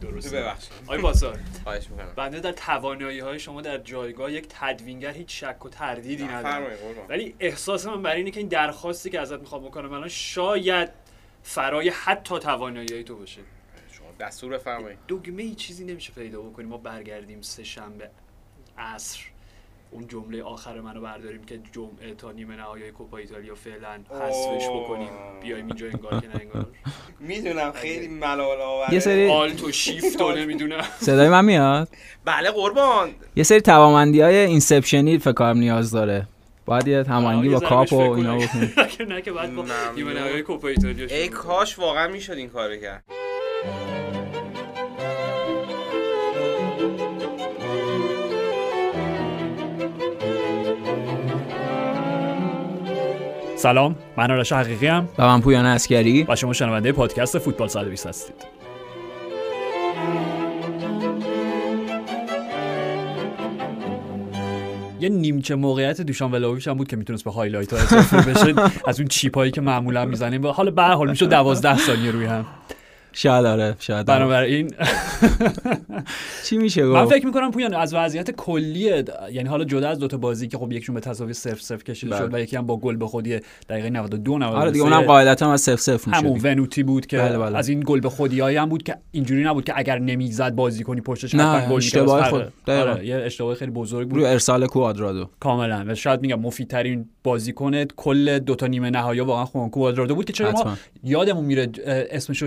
[0.00, 0.72] درست ببخشید.
[0.86, 2.12] آی باسار خواهش می‌کنم.
[2.16, 6.66] بنده در توانایی های شما در جایگاه یک تدوینگر هیچ شک و تردیدی ندارم.
[7.08, 10.88] ولی احساس من بر اینه که این درخواستی که ازت می‌خوام بکنم الان شاید
[11.42, 13.40] فرای حتی توانایی تو باشه.
[13.92, 14.98] شما دستور بفرمایید.
[15.08, 18.10] دگمه ای چیزی نمیشه پیدا بکنیم ما برگردیم سه شنبه
[18.78, 19.20] عصر.
[19.90, 24.68] اون جمله آخر منو برداریم که جمعه تا نیمه نهایی کوپا ایتالیا فعلا حذفش.
[24.68, 25.08] بکنیم.
[25.42, 26.66] بیایم اینجا انگار که نه انگار.
[27.20, 30.84] می‌دونم خیلی ملال آوره یه سری Alt و شیفت و نمی‌دونم.
[31.00, 31.88] صدای من میاد؟
[32.24, 33.10] بله قربان.
[33.36, 36.28] یه سری توانمندی های Inception ی فکر کنم نیاز داره.
[36.66, 38.72] باید یه هماهنگی با کاب و اینا بکنیم.
[39.12, 39.50] نه که بعد.
[39.96, 43.04] نیمه نهایی کوپا ایتالیا ای کاش واقعا می‌شد این کارو کرد.
[53.56, 58.34] سلام من آرش حقیقی‌ام و من پویان عسکری و شما شنونده پادکست فوتبال 120 هستید.
[65.00, 68.54] یه نیمچه موقعیت دوشان ولاویچ هم بود که می‌تونست به highlight ها اضافه بشه.
[68.90, 70.44] از اون chip هایی که معمولا می‌زنیم.
[70.44, 72.46] و حالا به هر حال میشه 12 ثانیه روی هم.
[73.16, 74.18] شاید آره شاید آره.
[74.18, 74.70] بنابراین
[76.46, 80.16] چی میشه من گفت فکر می‌کنم پویان از وضعیت کلی یعنی حالا جدا از دوتا
[80.16, 82.26] بازی که خب یکشون به تساوی 0 0 کشیده بله.
[82.26, 85.52] شد و یکی هم با گل به خودی دقیقه 92 93 آره دیگه اونم قاعدتا
[85.52, 87.58] از سف سف همون میشه ونوتی بود که بله، بله.
[87.58, 91.00] از این گل به خودی هم بود که اینجوری نبود که اگر نمی‌زد بازی کنی
[91.00, 91.72] پشتش نه،.
[91.72, 92.52] اشتباه خود.
[92.66, 97.84] آره یه اشتباه خیلی بزرگ بود روی ارسال کوادرادو کاملا و شاید میگم مفیدترین بازیکن
[97.84, 100.76] کل دو تا نیمه نهایی واقعا خوان کوادرادو بود که چرا ما.
[101.04, 102.42] یادمون میره اسمش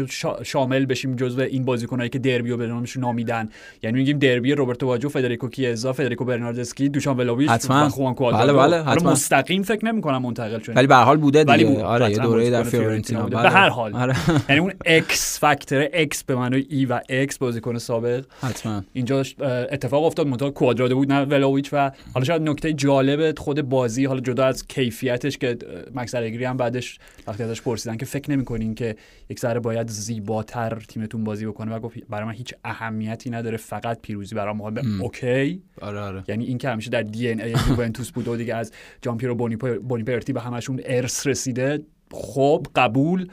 [0.59, 3.49] شامل بشیم جزو این بازیکنایی که دربیو به نامش نامیدن
[3.83, 7.85] یعنی میگیم دربی روبرتو باجو فدریکو کیزا فدریکو برناردسکی دوشان ولاویچ حتما.
[7.85, 9.11] و خوان بله، بله، حتما.
[9.11, 11.80] مستقیم فکر نمی‌کنم منتقل شد ولی به هر حال بوده دیگه بود.
[11.80, 13.23] آره یه دوره در فیورنتینا.
[13.23, 13.41] بله.
[13.41, 14.15] به هر حال آره
[14.49, 19.23] یعنی اون اکس فاکتور اکس به معنای E و X بازیکن سابق حتما اینجا
[19.71, 24.19] اتفاق افتاد منتها کوادرادو بود نه ولاویچ و حالا شاید نکته جالب خود بازی حالا
[24.19, 25.58] جدا از کیفیتش که اه،
[26.02, 28.95] مکس الگری هم بعدش وقتی ازش پرسیدن که فکر نمی‌کنین که
[29.30, 29.89] یک ذره باید
[30.39, 35.04] زیباتر تیمتون بازی بکنه و گفت برای من هیچ اهمیتی نداره فقط پیروزی برام مهمه.
[35.04, 36.23] اوکی؟ آره آره.
[36.27, 39.80] یعنی این که همیشه در دی ان ای یوونتوس بوده و دیگه از جامپیرو بونیپ-
[39.80, 41.80] بونیپرتی به همشون ارث رسیده.
[42.11, 43.28] خب قبول.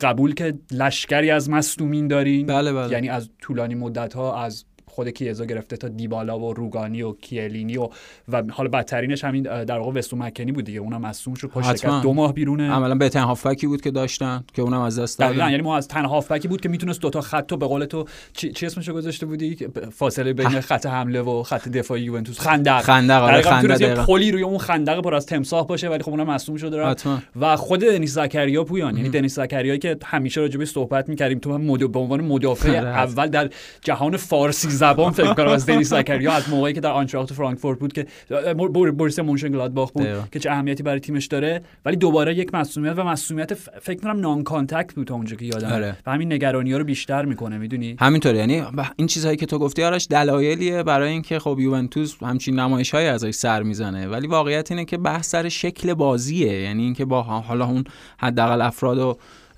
[0.00, 2.46] قبول که لشکری از مصدومین دارین.
[2.46, 2.92] بله، بله.
[2.92, 7.76] یعنی از طولانی مدت ها از خود کیزا گرفته تا دیبالا و روگانی و کیلینی
[7.76, 7.88] و
[8.28, 10.78] و حالا بدترینش همین در واقع وستو مکنی بود دیگه.
[10.80, 11.76] اونم مصدوم شد پشت.
[11.76, 12.70] شکست دو ماه بیرونه.
[12.70, 15.50] عملا بهترین هافکی بود که داشتن که اونم از دست دادن.
[15.50, 18.52] یعنی ما از تنها هافبکی بود که می‌تونست دوتا خط رو به قول تو چی,
[18.52, 19.56] چی اسمشو گذاشته بودی؟
[19.92, 22.40] فاصله بین خط حمله و خط دفاعی یوونتوس.
[22.40, 22.80] خندق.
[22.80, 24.06] خندق، آره، خندق.
[24.06, 26.94] پلی روی اون خندق پر از تمساح باشه ولی خب اونم مصدوم شده.
[27.40, 28.96] و خود دنیس زکریا پویان.
[28.96, 31.38] یعنی دنیس زکریایی که همیشه راجع بهش صحبت می‌کردیم.
[31.38, 31.92] تو هم مد...
[31.92, 32.76] به عنوان مدافع.
[33.04, 33.50] اول در
[33.84, 37.92] جهان فارسی زبان فکر کنم از دنیس زکریا از موقعی که در آنتراخت فرانکفورت بود
[37.92, 38.06] که
[38.54, 40.22] بور- بوروسیا مونشنگلادباخ بود دقیقاً.
[40.32, 41.62] که چه اهمیتی برای تیمش داره.
[41.84, 45.96] ولی دوباره یک مصدومیت و مصدومیت فکر کنم non-contact بود تا اونجا که یادم آره.
[46.06, 48.38] و همین نگرانی ها رو بیشتر می‌کنه می‌دونی؟ همینطوره.
[48.38, 48.62] یعنی
[48.96, 53.30] این چیزهایی که تو گفتی آرش دلایلیه برای اینکه خب یوونتوس همچین نمایش های ازش
[53.30, 54.08] سر می‌زنه.
[54.08, 56.60] ولی واقعیت اینه که بحث سر شکل بازیه.
[56.60, 57.84] یعنی اینکه با حالا اون
[58.18, 59.16] حداقل افراد و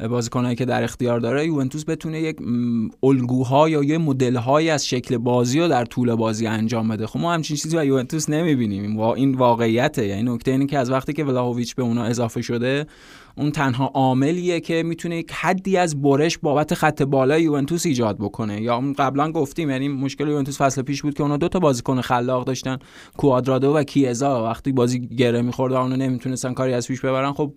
[0.09, 2.37] بازیکنایی که در اختیار داره یوونتوس بتونه یک
[3.03, 7.33] الگوها یا یه مدل‌هایی از شکل بازی رو در طول بازی انجام بده خب ما
[7.33, 9.01] همچین چیزی و یوونتوس نمی‌بینیم.
[9.01, 12.87] این واقعیته یعنی نکته اینه که از وقتی که ولاویچ به اونا اضافه شده
[13.37, 18.63] اون تنها عاملیه که می‌تونه یک حدی از برش بابت خط بالای یوونتوس ایجاد بکنه.
[18.63, 22.45] یا قبلا گفتیم یعنی مشکل یوونتوس فصل پیش بود که اونا دو تا بازیکن خلاق
[22.45, 22.79] داشتن
[23.17, 24.45] کوادرادو و کیزا.
[24.45, 27.53] وقتی بازی گره می‌خورد و اونا نمی‌تونستن کاری از پیش ببرن خب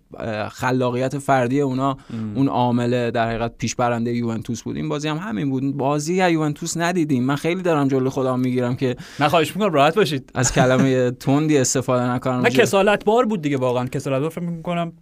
[0.52, 1.98] خلاقیت فردی اونا
[2.36, 4.76] اون عامل در حقیقت پیش برنده یوونتوس بود.
[4.76, 5.78] این بازی هم همین بود.
[5.78, 7.24] بازی از یوونتوس ندیدیم.
[7.24, 10.32] من خیلی دارم جلوی خودم می‌گیرم که من خواهش می‌کنم راحت باشید.
[10.36, 12.42] از کلمه تندی استفاده نکنم.
[12.42, 13.86] نه کسالت بار بود دیگه واقعا.
[13.86, 14.94] کسالت بار فکر می‌کنم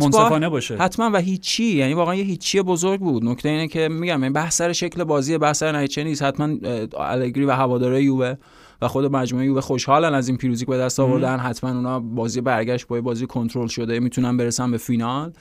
[0.00, 0.76] منصفانه باشه.
[0.76, 3.24] حتما و هیچی یعنی واقعا یه هیچی بزرگ بود.
[3.24, 6.22] نکته اینه که میگم این بحث سر شکل بازی بحث سر نتیجه نیست.
[6.22, 6.56] حتما
[6.96, 8.34] الگری و هواداره یووه
[8.82, 11.38] و خود مجموعه یووه خوشحالن از این پیروزی که به دست آوردن.
[11.38, 14.00] حتما اونا بازی برگشت با بازی کنترل شده.
[14.00, 15.32] می‌تونن برسن به فینال.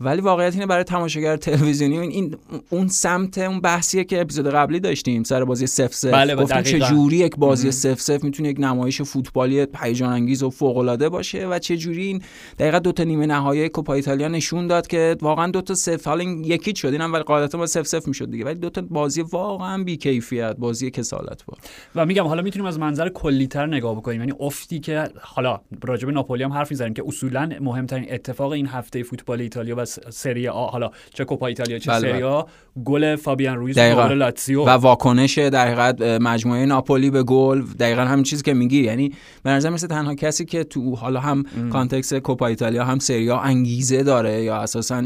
[0.00, 2.36] ولی واقعیت اینه برای تماشاگر تلویزیونی این,
[2.70, 5.22] اون سمت اون بحثیه که اپیزود قبلی داشتیم.
[5.22, 6.78] سر بازی سف سف بله، گفتیم چه.
[6.78, 11.46] جوری یک بازی سف سف می‌تونه یک نمایش فوتبالی هیجان انگیز و فوق العاده باشه
[11.46, 12.22] و چه جوری این
[12.58, 16.10] دقیقا دو تا نیمه نهایی کوپا ایتالیا نشون داد که واقعا دو تا صفر.
[16.10, 18.44] حالا این یکی شد؟ اینم ولی قاعدتا با صفر صفر می‌شد دیگه.
[18.44, 21.58] ولی دو تا بازی واقعا بی‌کیفیت بازی کسالت بود.
[21.94, 24.20] و میگم حالا می‌تونیم از منظر کلیتر نگاه بکنیم.
[24.20, 29.02] یعنی افتی که حالا راجب ناپولی هم حرف می‌زنیم که اصولا مهمترین اتفاق این هفته
[29.02, 32.42] فوتبال ایتالیا و سری آ حالا چه کوپا ایتالیا چه بله، سری آ
[32.84, 34.00] گل فابیان رویز دقیقاً.
[34.00, 37.62] مقابل لاتسیو و واکنش در حقیقت مجموعه ناپولی به گل.
[37.62, 38.82] دقیقا همین چیزی که میگی.
[38.82, 39.12] یعنی
[39.42, 44.02] به نظر مثل تنها کسی که تو حالا هم context کوپا ایتالیا هم سریا انگیزه
[44.02, 45.02] داره یا اساسا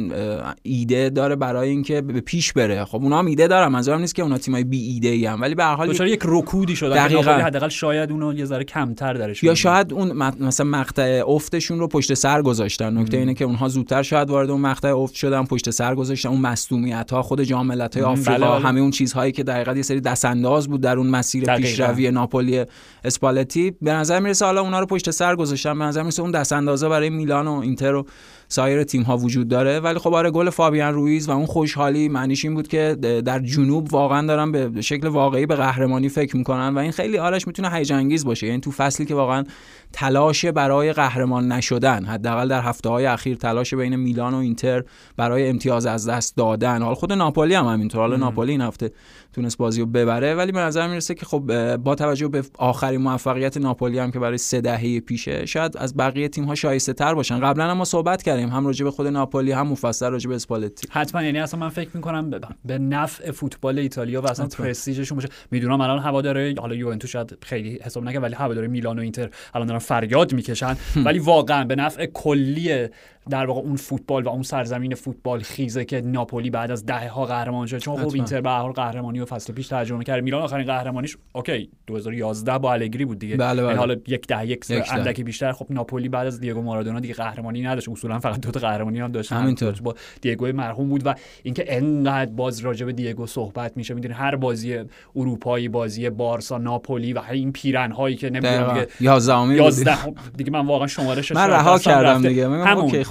[0.63, 2.85] ایده داره برای اینکه به پیش بره.
[2.85, 3.69] خب اونا هم ایده دارن.
[3.69, 5.41] منظورم نیست که اونا تیمای بی ایده ای هم.
[5.41, 7.33] ولی به هر حال یک رکودی شدن که دقیقاً.
[7.33, 9.55] حداقل شاید اونو یه ذره کمتر درش یا.
[9.55, 12.99] شاید اون مثلا مقطع افتشون رو پشت سر گذاشتن.
[12.99, 16.41] نکته اینه که اونها زودتر شاید وارد اون مقطع افت شدن پشت سر گذاشتن اون
[16.41, 18.67] مصدومیت ها خود جام مم، آفریقا بله،.
[18.67, 21.45] همه اون چیزهایی که در یه سری دستانداز بود در اون مسیر.
[21.57, 22.65] پیشروی ناپولی
[23.05, 26.89] اسپالتی به نظر می‌رسه حالا اونا رو پشت سر گذاشتن به نظر می‌رسه اون دستاندازا
[26.89, 28.07] برای میلان و اینتر و
[28.53, 29.81] سایر تیم ها وجود داره.
[29.81, 33.95] ولی خب آره گل فابیان رویز و اون خوشحالی معنیش این بود که در جنوب
[33.95, 37.99] واقعا دارن به شکل واقعی به قهرمانی فکر می‌کنن و این خیلی آرش می‌تونه هیجان
[37.99, 38.47] انگیز باشه.
[38.47, 39.45] یعنی تو فصلی که واقعا
[39.93, 44.85] تلاش برای قهرمان نشدن حداقل در هفته های اخیر تلاش بین میلان و اینتر
[45.17, 46.83] برای امتیاز از دست دادن.
[46.83, 48.01] حال خود ناپولی هم همینطور.
[48.01, 48.91] حالا ناپولی این هفته
[49.33, 53.57] تونست بازی رو ببره ولی به نظر می‌رسه که خب با توجه به آخرین موفقیت
[53.57, 57.41] ناپولی هم که برای سه دهه پیشه شاید از بقیه تیم ها شایسته تر باشن.
[57.41, 60.89] قبلا هم ما صحبت کردیم هم راجع به خود ناپولی هم مفصل راجع به اسپالتی.
[60.91, 64.47] حتما یعنی اصلا من فکر می‌کنم به- به نفع فوتبال ایتالیا و اصلا.
[64.47, 65.29] پرستیژشون باشه.
[65.51, 69.67] می‌دونم الان هواداره حالا یوونتوس شاید خیلی حساب نکنه ولی هواداره میلان و اینتر الان
[69.67, 70.77] دارن فریاد می‌کشن.
[71.05, 72.89] ولی واقعا به نفع کلی
[73.31, 77.25] در واقع اون فوتبال و اون سرزمین فوتبال خیزه که ناپولی بعد از دهه ها
[77.25, 77.79] قهرمان شد.
[77.79, 78.15] چون خب.
[78.15, 80.25] اینتر به هر حال قهرمانی و فصل پیش ترجمه کرد.
[80.25, 83.37] میلان آخرین قهرمانیش اوکی 2011 با الگری بود دیگه.
[83.37, 83.77] بله، بله.
[83.77, 84.65] حالا یک ده یک.
[84.91, 85.53] اندکی بیشتر.
[85.53, 87.89] خب ناپولی بعد از دیگو مارادونا دیگه قهرمانی نداشت.
[87.89, 89.75] اصولا فقط دو تا قهرمانی هم داشت همینطور.
[89.83, 93.95] با دیگو مرحوم بود و اینکه انقدر باز راجع به دیگو صحبت میشه.
[93.95, 94.79] می‌دونی هر بازی
[95.17, 99.97] اروپایی بازی بارسا ناپولی و این پیرن هایی که نمی‌دونم دیگه 11 بود 11
[100.37, 102.49] دیگه من واقعا شمارش من رها کردم دیگه.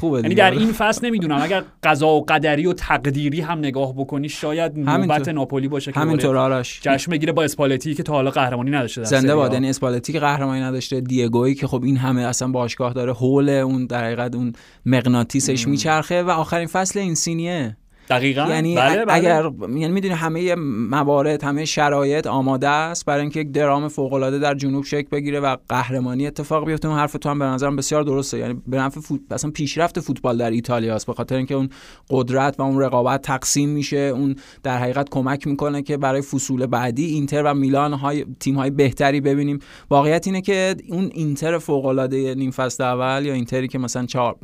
[0.10, 0.36] خوبه یعنی.
[0.36, 5.30] در این فصل نمی‌دونم اگر قضا و قدری و تقدیری هم نگاه بکنی شاید نوبت.
[5.30, 9.36] ناپولی باشه که همینطور آرش جشن بگیره با اسپالتی که تا حالا قهرمانی نداشته زنده
[9.36, 9.54] باد.
[9.54, 13.86] یعنی اسپالتی که قهرمانی نداشته دیگویی که خب این همه اصلا باشگاه داره حول اون
[13.86, 14.54] در حقیقت اون
[14.86, 17.78] مغناطیسش میچرخه و آخرین فصل این سینیه
[18.10, 19.14] دقیقاً؟ یعنی بله، بله.
[19.14, 20.56] اگر یعنی می‌دونی همه
[20.90, 25.40] موارد همه شرایط آماده است برای اینکه یک درام فوق العاده در جنوب شکل بگیره
[25.40, 26.88] و قهرمانی اتفاق بیفته.
[26.88, 28.38] اون حرف تو هم به نظرم بسیار درسته.
[28.38, 29.20] یعنی به نفع فوت...
[29.32, 31.08] اصلا پیشرفت فوتبال در ایتالیا است.
[31.08, 31.70] به خاطر اینکه اون
[32.10, 33.98] قدرت و اون رقابت تقسیم میشه.
[33.98, 38.70] اون در حقیقت کمک می‌کنه که برای فصول بعدی اینتر و میلان های تیم های
[38.70, 39.60] بهتری ببینیم.
[39.90, 44.36] واقعیت اینه که اون اینتر فوق العاده نیم فصل اول یا اینتری که مثلا 4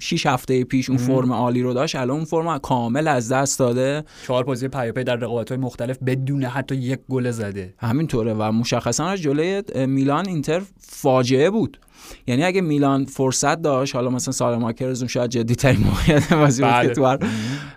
[0.00, 4.04] 6 هفته پیش اون فرم عالی رو داشت الان اون فرم کامل از دست داده.
[4.26, 7.74] چهار بازی پیاپی در رقابت‌های مختلف بدون حتی یک گل زده.
[7.78, 11.80] همینطوره و مشخصا از جلوی میلان اینتر فاجعه بود.
[12.26, 16.70] یعنی اگه میلان فرصت داشت حالا مثلا سالماکرز اون شاید جدی ترین موقعیت بازی بود
[16.72, 16.88] بله.
[16.88, 17.18] که تو هر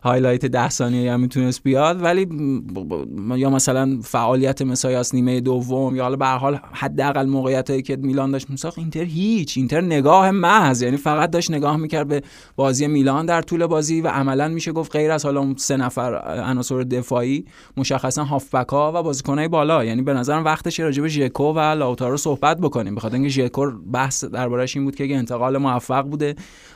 [0.04, 2.04] highlight ده ثانیه هم می‌تونست بیاد.
[2.04, 7.82] ولی ب- یا مثلا فعالیت مسیاس نیمه دوم یا حالا به هر حال حداقل موقعیتی
[7.82, 8.52] که میلان داشت.
[8.52, 9.58] مساق اینتر هیچ.
[9.58, 10.82] اینتر نگاه محض.
[10.82, 12.22] یعنی فقط داشت نگاه می‌کرد به
[12.56, 16.16] بازی میلان در طول بازی و عملا میشه گفت غیر از حالا سه نفر
[16.46, 17.46] عناصر دفاعی
[17.78, 19.84] مشخصا هافبک ها و بازیکنهای بالا.
[19.84, 22.96] یعنی به نظرم وقتش راجع به ژکو و لاوتارو صحبت بکنیم.
[22.96, 26.36] بخاطر اینکه ژکو بحث دربارش این بود که انتقال موفق بوده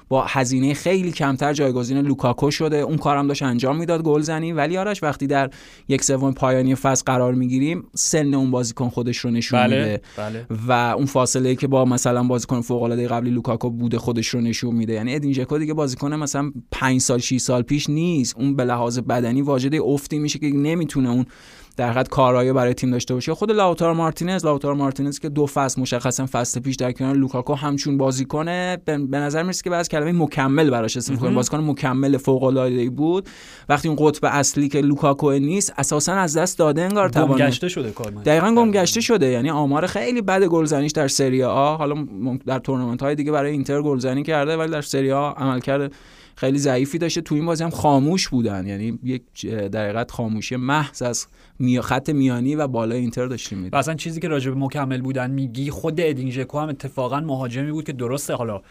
[0.10, 2.78] با هزینه خیلی کمتر جایگزین لوکاکو شده.
[2.78, 5.50] اون کارم داشت انجام می‌داد گلزنی ولی آرش وقتی در
[5.88, 10.02] یک سوم پایانی فصل قرار می‌گیریم سن اون بازیکن خودش رو نشون بله میده.
[10.18, 10.46] بله.
[10.68, 14.42] و اون فاصله ای که با مثلا بازیکن فوق العاده قبلی لوکاکو بوده خودش رو
[14.42, 14.94] نشون میده.
[14.94, 18.38] یعنی ادین ژکو دیگه بازیکن مثلا 5 سال 6 سال پیش نیست.
[18.38, 21.26] اون به لحاظ بدنی واجد افتی میشه که نمی‌تونه اون
[21.78, 23.34] در حقیقت کارایی برای تیم داشته باشه.
[23.34, 27.98] خود لاوتارو مارتینز لاوتارو مارتینز که دو فصل مشخصا فصل پیش در کنار لوکاکو همچون
[27.98, 32.44] بازی کنه به نظر می‌رسه که بعض کلمه مکمل براش استفاده کنیم بازیکن مکمل فوق
[32.44, 33.30] العاده بود.
[33.70, 37.48] وقتی اون قطب اصلی که لوکاکو نیست اساسا از دست داده انگار توانه.
[37.48, 39.28] گشته شده کار دقیقا گم گشته شده.
[39.28, 41.76] یعنی آمار خیلی بد گلزنیش در سری آ.
[41.76, 42.08] حالا
[42.46, 45.90] در تورنمنت های دیگه برای اینتر گلزنی کرده ولی در سری آ عمل کرده
[46.42, 47.22] خیلی ضعیفی داشته.
[47.22, 48.68] تو این بازی هم خاموش بودن.
[48.68, 51.28] یعنی یک در خاموشی محض از.
[51.82, 53.58] خط میانی و بالای اینتر داشتیم.
[53.58, 57.72] می‌دید اصلا چیزی که راجع به مکمل بودن میگی خود ادین ژکو هم اتفاقا مهاجمی
[57.72, 58.34] بود که درسته.
[58.34, 58.62] حالا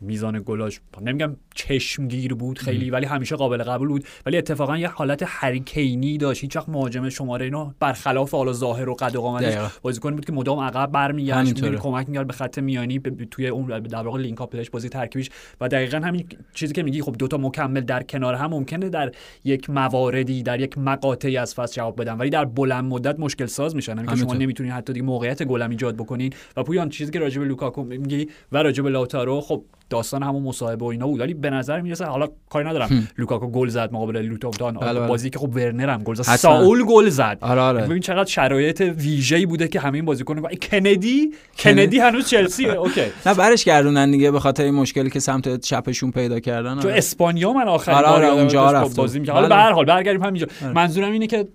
[0.00, 4.04] میزان گلاش نمیگم چشمگیر بود خیلی ولی همیشه قابل قبول بود.
[4.26, 6.40] ولی اتفاقا یه حالت هریکینی داشت.
[6.42, 9.54] هیچ وقت مهاجم شماره اینا برخلاف حالا ظاهر و قد و قامتش.
[9.82, 13.80] بازیکن بود که مدام عقب برمیگشت کمک می‌کرد به خط میانی ب- ب- توی اون
[13.80, 15.30] در واقع link up بازی ترکیبیش
[15.60, 19.12] و دقیقا همین چیزی که میگی خب دوتا مکمل در کنار هم ممکنه در
[19.44, 22.16] یک مواردی در یک مقاطعی از فصل جواب بدن.
[22.16, 23.96] ولی در بلند مدت مشکل ساز میشن.
[23.96, 24.34] یعنی که شما.
[24.34, 28.28] نمی‌تونین حتی دیگه موقعیت گلم ایجاد بکنین و پویان چیزی که راجع به لوکاکو میگی
[28.52, 31.20] و راجع به لاوتارو خب داستان همون مصاحبه و اینا بود.
[31.20, 33.08] ولی به نظر می‌رسه حالا کاری ندارم.
[33.18, 35.08] لوکاکو گل زد مقابل لوتون تاون بله، بله.
[35.08, 36.22] بازی که خب ورنر هم گل زد.
[36.22, 37.38] ساول گل زد.
[37.40, 37.82] آره آره.
[37.82, 42.66] ببین چقدر شرایط ویژه‌ای بوده که همه این بازیکن کندی کندی هنوز چلسی.
[42.66, 43.00] اوکی.
[43.26, 46.80] نه برش گردونن دیگه به خاطر این مشکلی که سمت چپشون پیدا کردن.
[46.80, 46.98] تو آره.
[46.98, 49.20] اسپانیا من آخرین آره، آره، اونجا رفته بازی بود.
[49.20, 49.56] می‌کرد حالا بله.
[49.56, 50.46] به هر حال برگردیم همینجا.
[50.64, 50.72] آره.
[50.72, 51.48] منظورم اینه که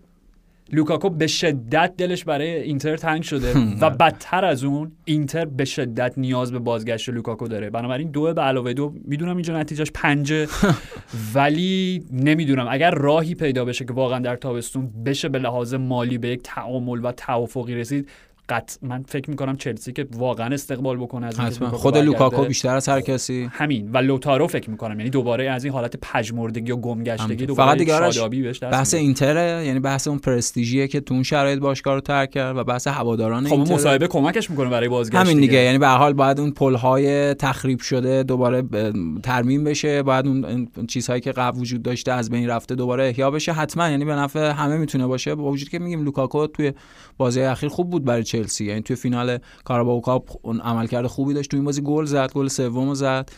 [0.71, 6.13] لوکاکو به شدت دلش برای اینتر تنگ شده و بدتر از اون اینتر به شدت
[6.17, 7.69] نیاز به بازگشت لوکاکو داره.
[7.69, 10.47] بنابراین دو به علاوه دو می‌دونم اینجا نتیجهش پنجه
[11.35, 12.67] ولی نمی‌دونم.
[12.69, 17.05] اگر راهی پیدا بشه که واقعا در تابستون بشه به لحاظ مالی به یک تعامل
[17.05, 18.09] و توافقی رسید
[18.49, 21.69] قطع من فکر می‌کنم چلسی که واقعا استقبال بکنه از حتما.
[21.69, 21.97] خود.
[21.97, 23.49] لوکاکو بیشتر از هر کسی.
[23.51, 23.91] همین.
[23.91, 24.99] و لوتارو فکر می‌کنم.
[24.99, 27.45] یعنی دوباره از این حالت پژمردگی و گمگشتگی.
[27.45, 28.11] دوباره فقط
[28.51, 28.93] دست بحث.
[28.93, 32.87] اینتره یعنی بحث اون پرستیژیه که تو اون شرایط باشگاه رو ترک کرد و بحث
[32.87, 33.75] هواداران خب اینتره.
[33.75, 35.57] مصاحبه کمکش می‌کنه برای بازگشت همین دیگه.
[35.57, 38.63] یعنی به حال باید اون پل‌های تخریب شده دوباره
[39.23, 43.31] ترمیم بشه باید اون اون چیزهایی که قبل وجود داشته از بین رفته دوباره احیا
[43.31, 43.53] بشه.
[43.53, 43.89] حتما.
[43.89, 45.35] یعنی به نفع همه می‌تونه باشه.
[45.35, 46.73] با وجود که میگیم لوکاکو توی
[47.17, 48.65] بازی اخیر خوب بود برای چلسی.
[48.65, 51.51] یعنی توی فینال Carabao Cup اون عملکرد خوبی داشت.
[51.51, 53.29] توی این بازی گل زد گل سومو زد.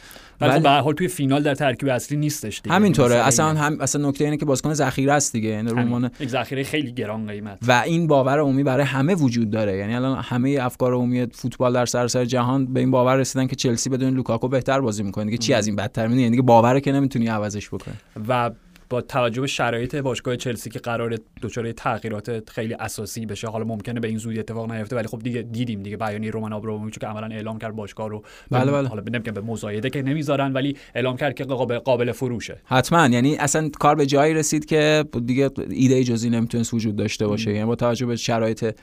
[0.42, 2.76] ولی به هر حال توی فینال در ترکیب اصلی نیستش دیگه.
[2.76, 3.28] همینطوره.
[3.28, 3.62] مثلا اصلا.
[3.62, 5.50] هم اصلا نکته اینه که بازیکن ذخیره است دیگه.
[5.50, 7.58] یعنی یک ذخیره خیلی گران قیمت.
[7.68, 9.78] و این باور عمومی برای همه وجود داره.
[9.78, 13.90] یعنی الان همه افکار عمومی فوتبال در سراسر جهان به این باور رسیدن که چلسی
[13.90, 15.26] بدون لوکاکو بهتر بازی می‌کنه.
[15.26, 17.96] دیگه چی از این بدتر می‌دونی؟ یعنی دیگه باوره که نمی‌تونی عوضش بکنی.
[18.28, 18.52] و
[18.90, 24.00] با توجه به شرایط باشگاه چلسی که قرار دچار تغییرات خیلی اساسی بشه حالا ممکنه
[24.00, 25.98] به این زودی اتفاق نیفته ولی خب دیگه دیدیم دیگه.
[25.98, 28.88] بیانیه رومن آبراموویچ که عملا اعلام کرد باشگاه رو بله، بله.
[28.88, 32.62] حالا نمیگم به مزایده که نمی‌ذارن ولی اعلام کرد که قابل, قابل فروشه.
[32.66, 33.08] حتما.
[33.08, 37.52] یعنی اصلا کار به جایی رسید که دیگه ایده جزئی نمی‌تونست وجود داشته باشه.
[37.52, 38.76] یعنی با توجه به شرایط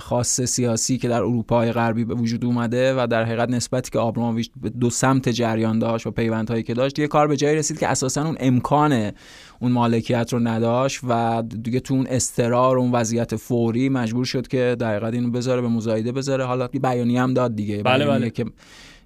[0.00, 4.50] خاص سیاسی که در اروپای غربی به وجود اومده و در حقیقت نسبتی که آبراموویچ
[4.62, 7.88] به دو سمت جریان داشت و پیوندهایی که داشت دیگه کار به جایی رسید که
[7.88, 9.12] اساسا اون امکان
[9.60, 14.76] اون مالکیت رو نداشت و دیگه تو اون استرار اون وضعیت فوری مجبور شد که
[14.78, 16.44] در حقیقت اینو بذاره به مزایده بذاره.
[16.44, 17.82] حالا یه بیانیه هم داد دیگه.
[17.82, 18.30] بله، بله.
[18.30, 18.44] که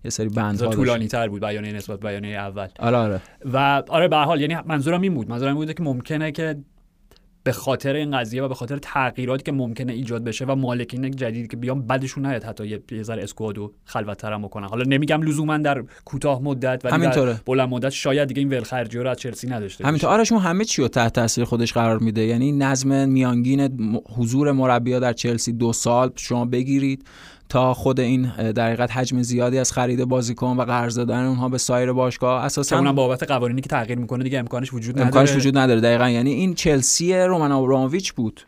[0.05, 0.71] یه سری داشت.
[0.71, 2.69] طولانی تر بود بیانیه نسبت به بیانیه اول.
[2.79, 3.21] آره آره.
[3.53, 5.31] و آره به حال یعنی منظورم این بود.
[5.31, 6.57] منظورم این بوده که ممکنه که
[7.45, 11.51] به خاطر این قضیه و به خاطر تغییراتی که ممکنه ایجاد بشه و مالکین جدید
[11.51, 15.85] که بیان بعدشون نیاد حتی یه ذره اسکوادو خلوت‌تر هم بکنن حالا نمیگم لزوما در
[16.05, 17.33] کوتاه مدت ولی همینطوره.
[17.33, 20.19] در بلند مدت شاید دیگه این ولخرجی رو از چلسی نداشته همینطور باشه.
[20.21, 23.61] آرش اون همه چی رو تحت تاثیر خودش قرار میده یعنی نظم میانگین
[24.17, 27.05] حضور مربیا در چلسی دو سال شما بگیرید
[27.53, 31.59] تا خود این در حقیقت حجم زیادی از خرید بازیکن و قرض دادن اونها به
[31.59, 35.07] سایر باشگاه اساسا اونم بابت قوانینی که تغییر می‌کنه دیگه امکانش وجود نداره.
[35.07, 35.81] امکانش وجود نداره.
[35.81, 36.09] دقیقا.
[36.09, 38.47] یعنی این چلسی رومن آبراموویچ بود.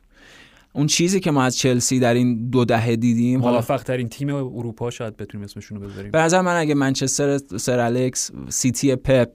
[0.72, 4.90] اون چیزی که ما از چلسی در این دو دهه دیدیم موفق ترین تیم اروپا
[4.90, 6.10] شاید بتونیم اسمشون رو بذاریم.
[6.10, 9.30] به نظر من اگه منچستر سر الکس سیتی پپ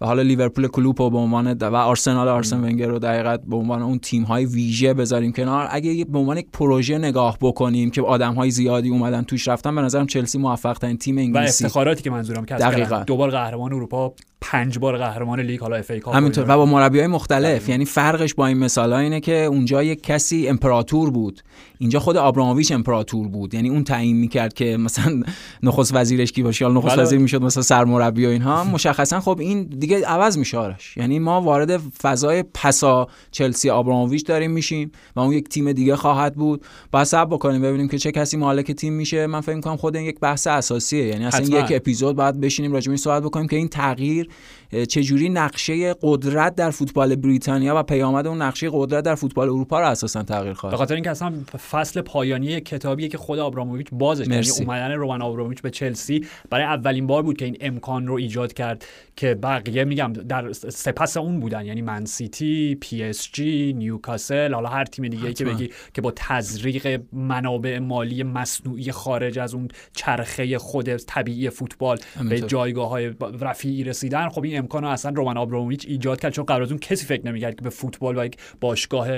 [0.00, 3.56] و حالا لیورپول کلوپ رو به عنوان و آرسنال آرسن ونگر رو در حقیقت به
[3.56, 5.68] عنوان اون تیم های ویژه بذاریم کنار.
[5.70, 9.80] اگه به عنوان یک پروژه نگاه بکنیم که آدم های زیادی اومدن توش رفتن به
[9.80, 11.64] نظرم چلسی موفق ترین تیم و انگلیسی.
[11.64, 12.90] افتخاراتی که منظورم کسب دقیقاً.
[12.90, 16.44] کردن دو بار قهرمان اروپا پنج بار قهرمان لیگ حالا اف ای کاپ همینطور.
[16.48, 17.44] و با مربی های مختلف.
[17.44, 17.72] دقیقاً.
[17.72, 21.40] یعنی فرقش با این مثال اینه که اونجا یک کسی امپراتور بود.
[21.78, 23.54] اینجا خود آبراموویچ امپراتور بود.
[23.54, 25.22] یعنی اون تعیین می‌کرد که مثلا
[25.62, 27.02] نخست وزیرش کی باشه یا نخست بله.
[27.02, 28.64] وزیر می‌شد مثلا سرمربی و اینها.
[28.64, 30.96] مشخصا خب این دیگه عوض میشه آرش.
[30.96, 36.34] یعنی ما وارد فضای پسا چلسی آبراموویچ داریم میشیم و اون یک تیم دیگه خواهد
[36.34, 36.64] بود.
[36.90, 39.26] باید صبر بکنیم ببینیم که چه کسی مالک تیم میشه.
[39.26, 41.06] من فکر می‌کنم خود این یک بحث اساسیه.
[41.06, 41.60] یعنی اصلا.
[41.60, 44.25] یک اپیزود باید بشینیم راجع به این صحبت بکنیم که این تغییر
[44.72, 49.80] اه، چجوری نقشه قدرت در فوتبال بریتانیا و پیامد اون نقشه قدرت در فوتبال اروپا
[49.80, 51.32] رو اساسا تغییر به خواهد خاطر اینکه اصلا
[51.70, 54.26] فصل پایانی کتابیه که خود آبراموویچ بازش.
[54.26, 54.46] یعنی.
[54.60, 58.84] اومدن رومن آبراموویچ به چلسی برای اولین بار بود که این امکان رو ایجاد کرد
[59.16, 64.68] که بقیه میگم در سپس اون بودن یعنی من سیتی پی اس جی نیوکاسل حالا
[64.68, 65.44] هر تیم دیگه که.
[65.44, 72.40] بگی که با تزریق منابع مالی مصنوعی خارج از اون چرخه خود طبیعی فوتبال به.
[72.40, 76.62] جایگاه های رفیعی رسیدن خب این امکان رو اصلا رومن آبراموویچ ایجاد کرد چون قبل
[76.62, 79.08] از اون کسی فکر نمی‌کرد که به فوتبال و یک باشگاه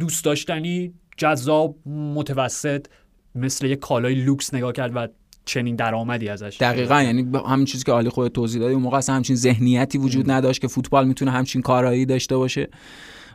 [0.00, 2.86] دوست داشتنی جذاب متوسط
[3.34, 5.08] مثل یک کالای لوکس نگاه کرد و
[5.44, 7.02] چنین درآمدی ازش دقیقا.
[7.02, 10.60] یعنی همین چیزی که عالی خود توضیح دادی اون موقع اصلا همچین ذهنیتی وجود نداشت
[10.60, 12.68] که فوتبال می‌تونه همچین کارایی داشته باشه.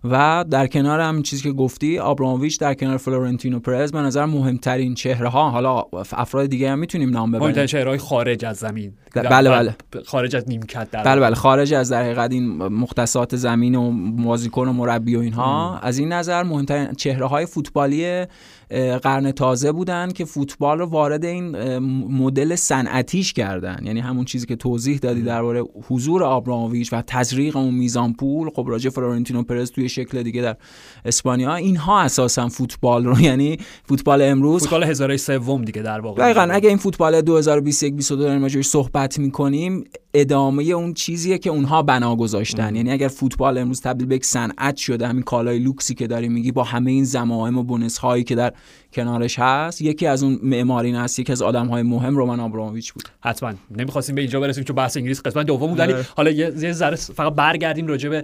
[0.04, 4.94] و در کنار هم چیزی که گفتی آبراموویچ در کنار فلورنتینو پرز به نظر مهمترین
[4.94, 7.44] چهره ها حالا افراد دیگه هم می‌تونیم نام ببریم.
[7.44, 8.94] مهمترین چهره های خارج از زمین.
[9.16, 9.76] بله بله.
[10.06, 11.36] خارج از نیمکت در بله بله.
[11.36, 13.92] خارج از در حقیقت این مختصات زمین و
[14.24, 15.78] بازیکن و مربی و اینها.
[15.78, 18.26] از این نظر مهمترین چهره های فوتبالی
[19.04, 21.58] قرن تازه بودن که فوتبال رو وارد این
[21.90, 23.80] مدل صنعتیش کردن.
[23.84, 28.50] یعنی همون چیزی که توضیح دادی درباره حضور آبراموویچ و تزریق اون میزان پول.
[28.56, 30.56] خب راجع فلورنتینو پرز توی شکل دیگه در
[31.06, 31.56] اسپانیا.
[31.56, 34.62] اینها اساسا فوتبال رو یعنی فوتبال امروز.
[34.62, 36.24] فوتبال هزاره سوم دیگه در واقع.
[36.24, 42.16] دقیقاً اگه این فوتبال 2021 22 داریم صحبت می‌کنیم ادامه اون چیزیه که اونها بنا
[42.16, 42.76] گذاشتن.
[42.76, 46.52] یعنی اگر فوتبال امروز تبدیل به یک صنعت شده همین کالای لوکسی که داری میگی
[46.52, 48.54] با همه این زمائم و بونس هایی که در
[48.94, 53.04] کنارش هست یکی از اون معمارین هست یکی از آدم های مهم رومن آبراموویچ بود.
[53.22, 53.54] حتما.
[53.78, 57.34] نمی‌خواستیم به اینجا برسیم چون بحث انگلیس قسمت دوم بود ولی حالا یه ذره فقط
[57.34, 58.24] برگردیم راجع به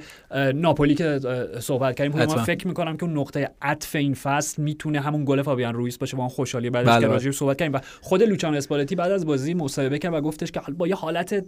[0.56, 1.20] ناپولی که
[1.60, 2.18] صحبت کردیم.
[2.18, 6.18] من فکر می‌کنم که اون نقطه عطف این فصل می‌تونه همون گل فابیان رویس باشه.
[6.18, 7.14] با اون خوشحالی بعدش بله که بله.
[7.14, 7.76] راجع صحبت کردیم.
[7.76, 11.46] و خود لوچان اسپالتی بعد از بازی مصاحبه کرد و گفتش که با یه حالت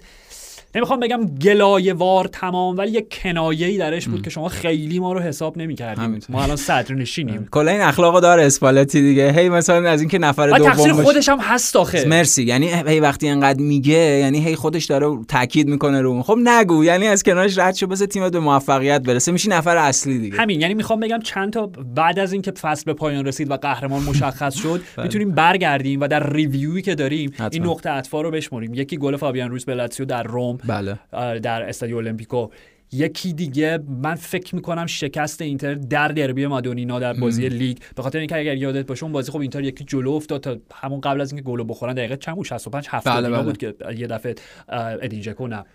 [0.75, 5.13] نمی‌خوام بگم گلایه وار تمام ولی یه کنایه ای درش بود که شما خیلی ما
[5.13, 6.20] رو حساب نمی‌کردیم.
[6.30, 7.48] ما الان صدر نشینیم.
[7.51, 9.32] کلا این اخلاقو داره اسپالتی دیگه.
[9.32, 12.06] هی مثلا از اینکه نفر دوم تقصیر خودش هم هست آخه.
[12.08, 12.44] مرسی.
[12.44, 16.86] یعنی هی وقتی انقدر میگه یعنی هی خودش داره تاکید می‌کنه رو خب نگو.
[16.86, 19.32] یعنی از کنارش رد شو بس تیمت به موفقیت برسه.
[19.32, 20.38] میشی نفر اصلی دیگه.
[20.38, 20.62] همین.
[20.62, 24.56] یعنی می‌خوام بگم چند تا بعد از اینکه فصل به پایان رسید و قهرمان مشخص
[24.56, 28.74] شد می‌تونیم برگردیم و در ریویوی که داریم این نقطه اطفا رو بشمریم.
[28.74, 30.58] یکی گل فابیان رویس به لاتزیو در روم.
[30.68, 31.00] بله.
[31.39, 32.48] در استادیو المپیکو.
[32.94, 37.77] یکی دیگه من فکر می‌کنم شکست اینتر در دربی مادونینا در بازی لیگ.
[37.96, 41.01] به خاطر اینکه اگر یادت باشه اون بازی خب اینتر یکی جلو افتاد تا همون
[41.01, 43.44] قبل از اینکه گل بخورن دقیقه چند بود؟ 65 70 بله بله.
[43.44, 44.36] بود که یه دفعه
[44.70, 45.65] ادین ژکو نه.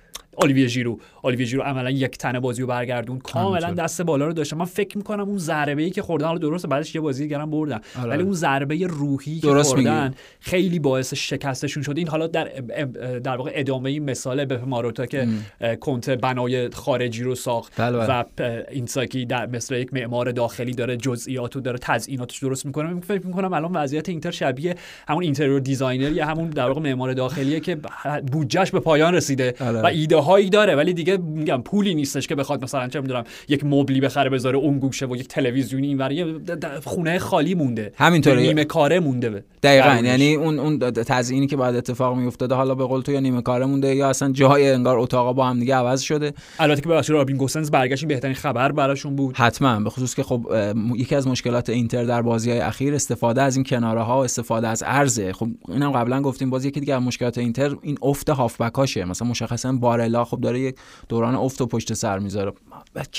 [0.42, 4.56] اولیویه ژیرو اولیویه ژیرو عملا یک تنه بازی رو برگردون کاملا دست بالا رو داشته
[4.56, 7.80] من فکر می‌کنم اون ضربه ای که خوردن حالا درسته بعدش یه بازی دیگه بردن
[7.98, 8.10] آره.
[8.10, 10.14] ولی اون ضربه روحی که خوردن.
[10.40, 12.44] خیلی باعث شکستشون شد این حالا در
[13.18, 15.28] در واقع ادامه این مثال به ماروتا که
[15.80, 18.06] کنته بنای خارجی رو ساخت بله بله.
[18.06, 18.24] و
[18.70, 23.52] اینزاگی در مثل یک معمار داخلی داره جزئیات و داره تزییناتش درست می‌کنه فکر می‌کنم
[23.52, 24.74] الان وضعیت اینتر شبیه
[25.08, 27.76] همون interior designer یا همون در واقع معمار داخلیه که
[28.32, 29.80] بودجهش به پایان رسیده بله.
[29.80, 33.64] و ایده هایی داره ولی دیگه میگم پولی نیستش که بخواد مثلا چه می‌دونم یک
[33.64, 36.26] مبلی بخره بذاره اون گوشه و یک تلویزیونی اینور یه
[36.84, 37.92] خونه خالی مونده.
[37.96, 38.42] همینطوره.
[38.42, 40.00] نیمه کاره مونده به دقیقا.
[40.04, 43.66] یعنی اون اون تزیینی که بعد اتفاق میافتاده حالا به قول تو یا نیمه کاره
[43.66, 46.32] مونده یا اصلا جای انگار اتاقا با هم دیگه عوض شده.
[46.58, 49.36] البته که ببخشید رابین گوسنز برگشت بهترین خبر براشون بود.
[49.36, 50.46] حتما به خصوص که خب
[50.96, 54.68] یکی از مشکلات اینتر در بازی های اخیر استفاده از این کناره ها و استفاده
[54.68, 58.74] از ارزه خب اینم قبلا گفتیم باز یکی دیگه از مشکلات اینتر این افت هافبک
[58.74, 60.76] هاشه مثلا مشخصا بارلا خب داره یک
[61.08, 62.52] دوران افت و پشت سر می‌ذاره.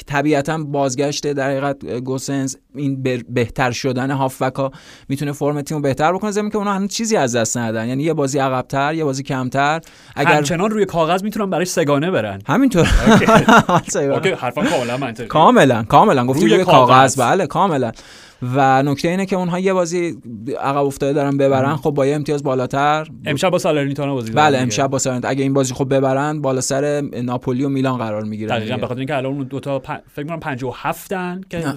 [0.08, 4.72] طبیعتا بازگشت در حقیقت گوسنز این بهتر شدن هافبک ها
[5.10, 6.32] می‌تونه فرم تیم رو بهتر بکنه.
[6.32, 7.88] زمین که اونها هنوز چیزی از دست ندادن.
[7.88, 9.82] یعنی یه بازی عقبتر یه بازی کمتر.
[10.16, 12.42] اگر همچنان روی کاغذ می‌تونن برای سگانه برن.
[12.48, 12.90] همینطور.
[13.08, 14.30] اوکی.
[14.42, 16.26] حرفا کاملا کاملا کاملا.
[16.26, 16.64] گفتی روی.
[16.64, 17.20] کاغذ.
[17.20, 17.92] بله کاملا.
[18.42, 20.18] و نکته اینه که اونها یه بازی
[20.62, 21.76] عقب افتاده دارن ببرن.
[21.76, 23.08] خب با یه امتیاز بالاتر.
[23.26, 27.02] امشب با سالرنیتانا بازی بله امشب با سالرنیتانا اگه این بازی خب ببرن بالا سر
[27.24, 29.92] ناپولی و میلان قرار می‌گیرن دقیقاً به خاطر اینکه الان اون دو تا پ...
[30.14, 31.74] فکر کنم 57 ان که نه.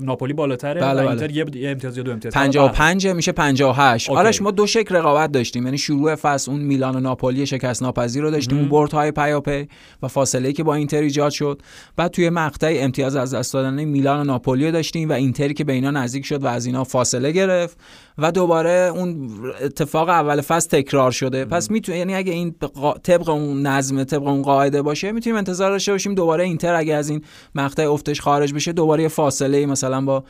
[0.00, 1.56] ناپولی بالاتره بله و اینتر بله.
[1.56, 2.34] یه امتیاز یا دو امتیاز.
[2.34, 5.64] 55 میشه 58 آرش ما دو شکل رقابت داشتیم.
[5.64, 8.58] یعنی شروع فصل اون میلان و ناپولی شکست ناپذیر رو داشتیم.
[8.58, 9.68] اون برد های پیاپی
[10.02, 11.62] و فاصله که با اینتر ایجاد شد.
[11.96, 15.72] بعد توی مقطع امتیاز از دست دادن میلان و ناپولی داشتیم و اینتری که به
[15.72, 17.78] اینا نزدیک شد و از اینا فاصله گرفت
[18.18, 19.30] و دوباره اون
[19.62, 21.44] اتفاق اول فصل تکرار شده.
[21.44, 22.54] پس می‌تونه یعنی اگه این
[23.02, 27.10] طبق اون نظم طبق اون قاعده باشه می‌تونیم انتظار داشته باشیم دوباره اینتر اگه از
[27.10, 27.22] این
[27.54, 30.24] مقطع افتش خارج بشه دوباره فاصله مثلا با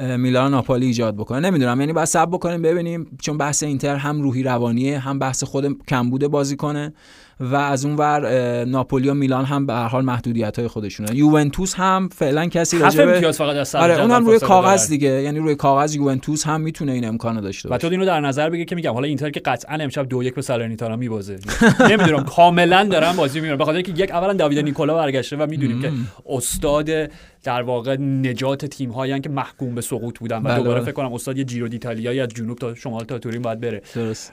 [0.00, 1.40] میلان ناپولی ایجاد بکنه.
[1.40, 5.82] نمی‌دونم یعنی باید صبر بکنیم ببینیم چون بحث اینتر هم روحی روانیه هم بحث خود
[5.88, 6.94] کمبود بازی کنه
[7.40, 11.16] و از اون ور ناپولی و میلان هم به هر حال محدودیت های خودشونه.
[11.16, 15.08] یوونتوس هم فعلا کسی راجع به فقط از آره اون هم روی کاغذ دیگه.
[15.08, 18.50] یعنی روی کاغذ یوونتوس هم می‌تونه این امکانو داشته باشه و تو اینو در نظر
[18.50, 21.38] بگیر که میگم حالا اینتر که قطعا امشب دو یک به سالرنیتانا میبازه.
[21.90, 25.92] نمی‌دونم کاملا دارم بازی می‌بینم بخاطر اینکه یک اولا داوید نیکولا برگشته و می‌دونیم که
[26.26, 26.90] استاد
[27.42, 30.38] در واقع نجات تیم هایی که محکوم به سقوط بودن.
[30.38, 30.84] و بله دوباره بله.
[30.84, 33.82] فکر کنم استاد یه جیرو دیتالیایی از جنوب تا شمال تا تورین باید بره.
[33.94, 34.32] درست.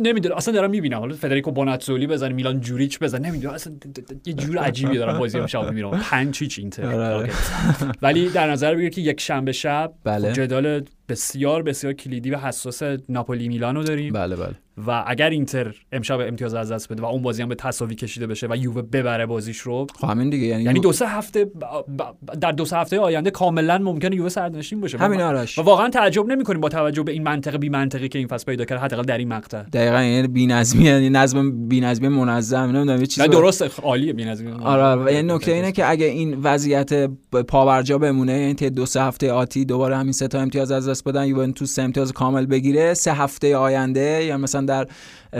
[0.00, 0.98] نمی‌دونم اصلا دارم می‌بینم.
[0.98, 3.72] حالا فدریکو بوناتزولی بزنه میلان جوریچ بزنه نمی‌دونم اصلا
[4.26, 7.30] یه جور عجیبی دارم بازی امشب می‌بینم پنج هیچ اینتر آره.
[8.02, 10.32] ولی در نظر بگیر که یک شنبه شب بله.
[10.32, 14.12] جدال بسیار بسیار کلیدی و حساس ناپولی میلانو داریم.
[14.12, 14.54] بله بله.
[14.86, 18.26] و اگر اینتر امشب امتیاز از دست بده و اون بازی هم به تساوی کشیده
[18.26, 20.46] بشه و یووه ببره بازیش رو خب همین دیگه.
[20.46, 21.48] یعنی, یعنی دو سه هفته ب-
[21.98, 24.98] ب- در دو سه هفته آینده کاملا ممکنه یووه سرنشین باشه.
[24.98, 25.58] همین آرش.
[25.58, 28.64] و واقعا تعجب نمی‌کنیم با توجه به این منطقه بی منطقی که این فصل پیدا
[28.64, 29.62] کرده حداقل در این مقطع.
[29.62, 34.52] دقیقا یعنی بی‌نظمی یعنی نظم بی‌نظمی منظم نمی‌دونم یه چیزی نه درست عالیه بی‌نظمی.
[34.52, 37.10] آره و یعنی نکته اینه که اگه این وضعیت
[37.48, 41.78] پابرجا بمونه یعنی دو سه هفته آتی دوباره همین سه تا امتیاز از بدن یوونتوس
[41.78, 42.94] امتیاز کامل بگیره.
[42.94, 44.86] سه هفته آینده یا مثلا در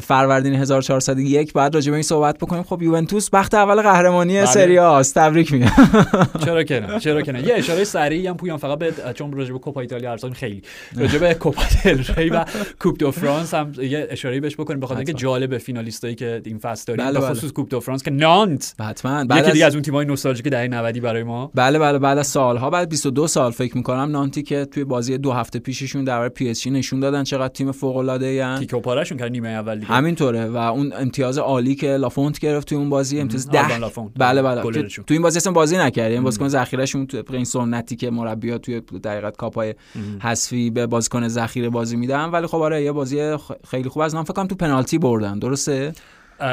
[0.02, 2.62] فروردین 1401 بعد راجع به این صحبت بکنیم.
[2.62, 4.46] خب یوونتوس بخت اول قهرمانی بله.
[4.46, 5.70] سری آ است تبریک میگم.
[6.44, 7.46] چرا که نه چرا که نه.
[7.46, 10.62] یه اشاره سریعی هم پویان فقط به چون راجع به کوپا ایتالیا زدیم خیلی.
[10.96, 12.44] راجع به کوپا دل ری و
[12.78, 15.12] کوپ دو فرانس هم یه اشاره بهش بکنیم بخاطر اینکه.
[15.12, 17.34] جالب فینالیستایی که این فصل داریم بله، به بله.
[17.34, 18.74] خصوص کوپ دو فرانس که نانت.
[18.80, 19.24] حتما.
[19.24, 21.50] بعد یکی از دیگه از اون تیم‌های نوستالژیک دهه 90 برای ما.
[21.54, 25.32] بله بله بعد از سالها بعد 22 سال فکر می‌کنم نانتی که توی بازی دو
[25.32, 28.80] هفته پیششون در پی اس جی نشون دادن چقدر تیم فوق العاده ای تیکه و
[28.80, 30.46] پارهشون کرد نیمه اول دیگه همینطوره.
[30.46, 33.78] و اون امتیاز عالی که لافونت گرفت توی اون بازی امتیاز ده.
[33.78, 34.10] لافونت.
[34.16, 34.62] بله بله.
[34.88, 38.80] تو این بازی اصلا بازی نکرد یعنی بازیکن ذخیرهشون تو این سنتی که مربی‌ها توی
[38.80, 39.74] دقیقت کاپای
[40.22, 42.24] حذفی به بازیکن ذخیره بازی میدن.
[42.24, 43.36] ولی خب آره یه بازی
[43.70, 44.02] خیلی خوب.
[44.02, 45.38] از نام فکر کنم تو پنالتی بردن.
[45.38, 45.92] درسته؟
[46.40, 46.46] اه،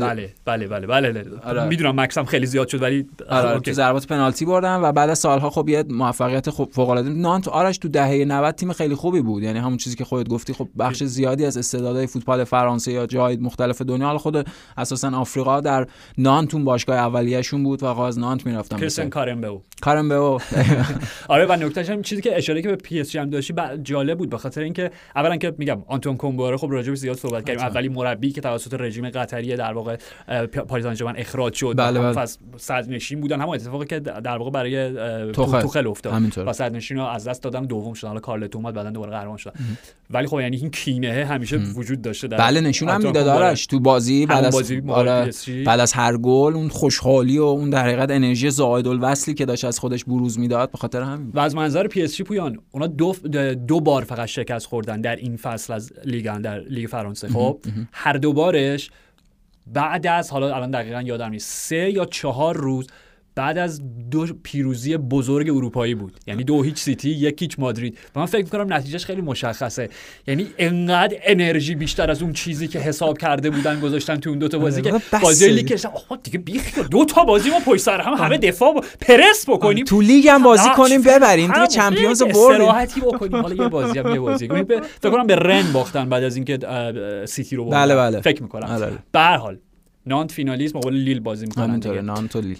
[0.00, 0.30] بله.
[0.44, 1.64] بله بله بله آره.
[1.64, 3.60] می‌دونم مکس هم خیلی زیاد شد ولی آره اوکی.
[3.70, 7.48] تو ضربات پنالتی بردن و بعد از سالها خب یه موفقیت خوب فوق العاده نانت
[7.48, 9.42] آرش تو دهه 90 تیم خیلی خوبی بود.
[9.42, 13.36] یعنی همون چیزی که خودت گفتی خب بخش زیادی از استعدادهای فوتبال فرانسه یا جای
[13.36, 14.06] مختلف دنیا.
[14.06, 15.86] حالا خود اساسا آفریقا در
[16.18, 20.38] نانت اون باشگاه اولیه‌شون بود و از نانت می‌رفتن کریستیان کارم به کارم به او
[21.28, 23.76] آره و نکتهش هم چیزی که اشاره که به پی اس جی هم داشتی ب-
[23.82, 24.30] جالب بود.
[24.30, 27.64] به خاطر اینکه اولا که میگم آنتون کومبواره خب راجع به زیاد صحبت کردیم.
[27.86, 28.02] حتما.
[28.02, 29.96] اولی مربی که توسط رژیم قطری در واقع
[30.68, 31.74] پاریس سن اخراج شد.
[31.76, 32.22] بله، هم بله.
[32.22, 33.40] فصل صدرنشین بودن.
[33.40, 34.92] همون اتفاقی که در واقع برای
[35.32, 35.60] توخل.
[35.60, 36.12] توخل افتاد.
[36.12, 37.66] همینطور و صدرنشین رو از دست دادن.
[37.66, 39.52] دوم شدن حالا کارلتو اومد بعدا دوباره قهرمان شد.
[40.10, 43.28] ولی خب یعنی این کینه همیشه وجود داشته در بله نشون هم می‌داد.
[43.28, 43.66] آرش.
[43.66, 45.30] تو بازی بعد از آره،.
[45.66, 49.64] بعد از هر گل اون خوشحالی و اون در حقیقت انرژی زائد الوصفی که داشت
[49.64, 51.30] از خودش بروز می‌داد به خاطر همین.
[51.34, 53.12] و از منظر پی اس جی پویان اونا دو
[53.68, 57.28] دو بار فقط شکست خوردن در این فصل از لیگ در لیگ فرانسه.
[57.28, 57.58] خب؟
[57.92, 58.90] هر دو بارش
[59.66, 62.86] بعد از حالا الان دقیقا یادم نیست سه یا چهار روز
[63.36, 68.20] بعد از دو پیروزی بزرگ اروپایی بود یعنی دو هیچ سیتی یک هیچ مادرید و
[68.20, 69.88] من فکر می‌کنم نتیجهش خیلی مشخصه
[70.26, 74.48] یعنی انقدر انرژی بیشتر از اون چیزی که حساب کرده بودن گذاشتن تو اون دو
[74.48, 75.48] تا بازی که آره، بازی.
[75.48, 79.48] لیگ آقا دیگه بیخ دو تا بازی ما پشت سر هم همه دفاع با- پرس
[79.48, 81.52] بکنیم تو لیگ هم بازی کنیم ببریم.
[81.52, 84.48] دیگه چمپیونز بردیم استراحتی بکنیم حالا یه بازی هم یه بازی.
[84.48, 86.58] به- فکر کنم به رن باختن بعد از اینکه
[87.28, 88.20] سیتی رو بردن بله، بله.
[88.20, 88.98] فکر می‌کنم آره، آره.
[89.12, 89.58] به هر حال
[90.06, 91.80] نانت فینالیست مقابل لیل بازی می‌کنن.
[92.04, 92.58] نانت و لیل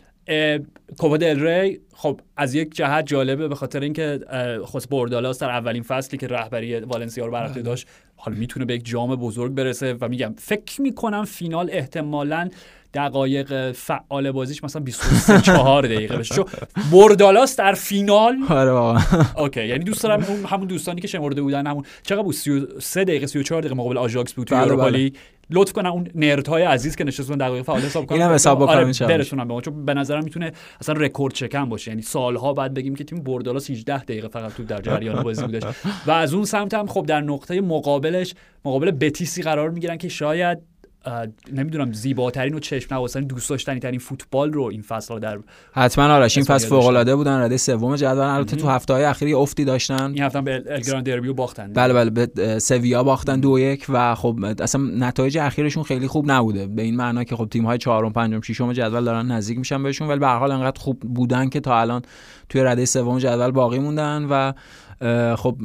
[0.98, 4.20] کوپا دل ری خب از یک جهت جالبه به خاطر اینکه
[4.64, 7.62] خود بردالاس در اولین فصلی که رهبری والنسیا رو بر بله.
[7.62, 12.50] داشت حالا می‌تونه به یک جام بزرگ برسه و میگم فکر می‌کنم فینال احتمالاً
[12.96, 16.34] دقایق فعال بازیش مثلا 23 4 دقیقه بشه.
[16.34, 16.44] چون
[16.92, 19.02] بردالاس در فینال آره واقعا
[19.36, 23.26] okay یعنی دوست دارم اون همون دوستانی که شمرده بودن همون چقدر بود؟ 33 دقیقه
[23.26, 24.98] 34 دقیقه مقابل آژاکس بود توی بله، اروپا بله.
[24.98, 25.14] لیگ.
[25.50, 28.76] لطف کنن اون nerd های عزیز که نشستن دقایق فعال حساب کنن اینم حساب بکنم
[28.76, 29.08] آره چند.
[29.08, 31.90] برسونم به ما چون به نظرم می‌تونه اصلا رکورد چکن باشه.
[31.90, 35.62] یعنی سالها بعد بگیم که تیم بردالاس 18 دقیقه فقط تو در جریان بازی بودش.
[36.06, 40.58] و از اون سمت هم خب در نقطه مقابلش مقابل بتیسی قرار می‌گیرن که شاید
[41.52, 45.38] نمی‌دونم زیباترین و چشم نوازترین دوست داشتنی ترین فوتبال رو این فصل ها در
[45.72, 48.18] حتما آرش این فصل فوق العاده بودن رده سوم جدول.
[48.18, 50.12] البته تو هفته های اخیر افتی داشتن.
[50.14, 51.72] این هفته به الگران دربیو باختن.
[51.72, 56.66] بله بله به سویا باختن دو یک و خب اصلا نتایج اخیرشون خیلی خوب نبوده.
[56.66, 60.08] به این معنا که خب تیم های چهارم پنجم ششم جدول دارن نزدیک میشن بهشون
[60.08, 62.02] ولی به هر حال انقدر خوب بودن که تا الان
[62.48, 64.52] توی رده سوم جدول باقی موندن و
[65.36, 65.56] خب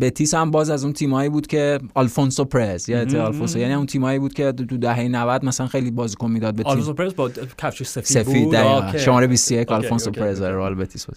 [0.00, 3.24] بتیس هم باز از اون تیمایی بود که آلفونسو پرز یا.
[3.24, 6.72] آلفونسو یعنی اون تیمایی بود که تو دهه 90 مثلا خیلی بازیکن می‌داد به تیم
[6.72, 8.96] آلونسو پرز با کفش سفید, سفید بود.
[8.96, 10.42] شماره 21 okay، آلفونسو پرز.
[10.42, 11.16] رئال بتیس بود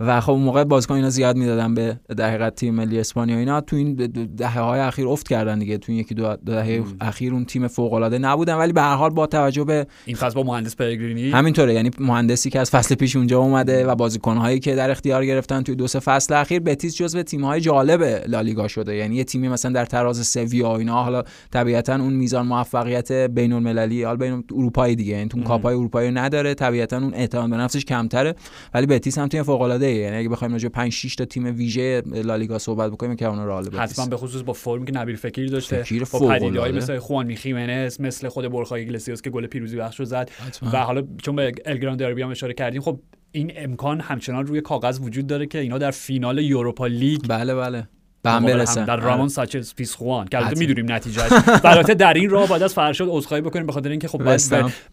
[0.00, 3.38] و خب اون موقع بازیکن اینا زیاد می‌دادن به در حقیقت تیم ملی اسپانیا.
[3.38, 3.94] اینا تو این
[4.36, 5.78] دهه های اخیر افت کردن دیگه.
[5.78, 9.10] تو این یکی دو دهه اخیر اون تیم فوق العاده نبودن ولی به هر حال
[9.10, 11.74] با توجه به این فصل با مهندس پلگرینی؟ همینطوره.
[11.74, 15.74] یعنی مهندسی که از فصل پیش اونجا اومده و بازیکن‌هایی که در اختیار گرفتن توی
[15.74, 18.96] دو سه فصل اخیر بتیس جزو تیم‌های جالب لالیگا شده.
[18.96, 21.02] یعنی یه تیمی مثلا در تراز سویا و اینا.
[21.02, 25.12] حالا طبیعتا اون میزان موفقیت بین المللی حالا بین اروپایی دیگه.
[25.12, 26.54] یعنی تو کاپای اروپایی رو نداره.
[26.54, 28.34] طبیعتا اون اعتماد به نفسش کمتره.
[28.74, 32.02] ولی بتیس هم تیم فوق العاده یعنی اگه بخوایم راجع 5 6 تا تیم ویژه
[32.06, 35.50] لالیگا صحبت بکنیم که اون رئال بتیس حتما به خصوص با فرمی که نبیل فکیر
[35.50, 35.82] داشته.
[35.82, 36.28] فکیر با.
[36.28, 40.30] پدیده‌ای مثل خوان میخیمنز مثل خود برخای ایگلسیاس که گل پیروزی بخش رو زد.
[40.30, 40.70] حتما.
[40.72, 43.00] و حالا چون به الگران دربی هم اشاره کردیم خب
[43.32, 47.88] این امکان همچنان روی کاغذ وجود داره که اینا در فینال یوروپا لیگ بله بله.
[48.22, 48.84] به هم برسن.
[48.84, 49.04] در آره.
[49.04, 50.58] رامون سانچز پیسخوان که البته.
[50.58, 51.32] می‌دونیم نتیجهش.
[51.64, 54.22] البته در این راه باید از فرشاد عذرخواهی بکنیم به خاطر اینکه خب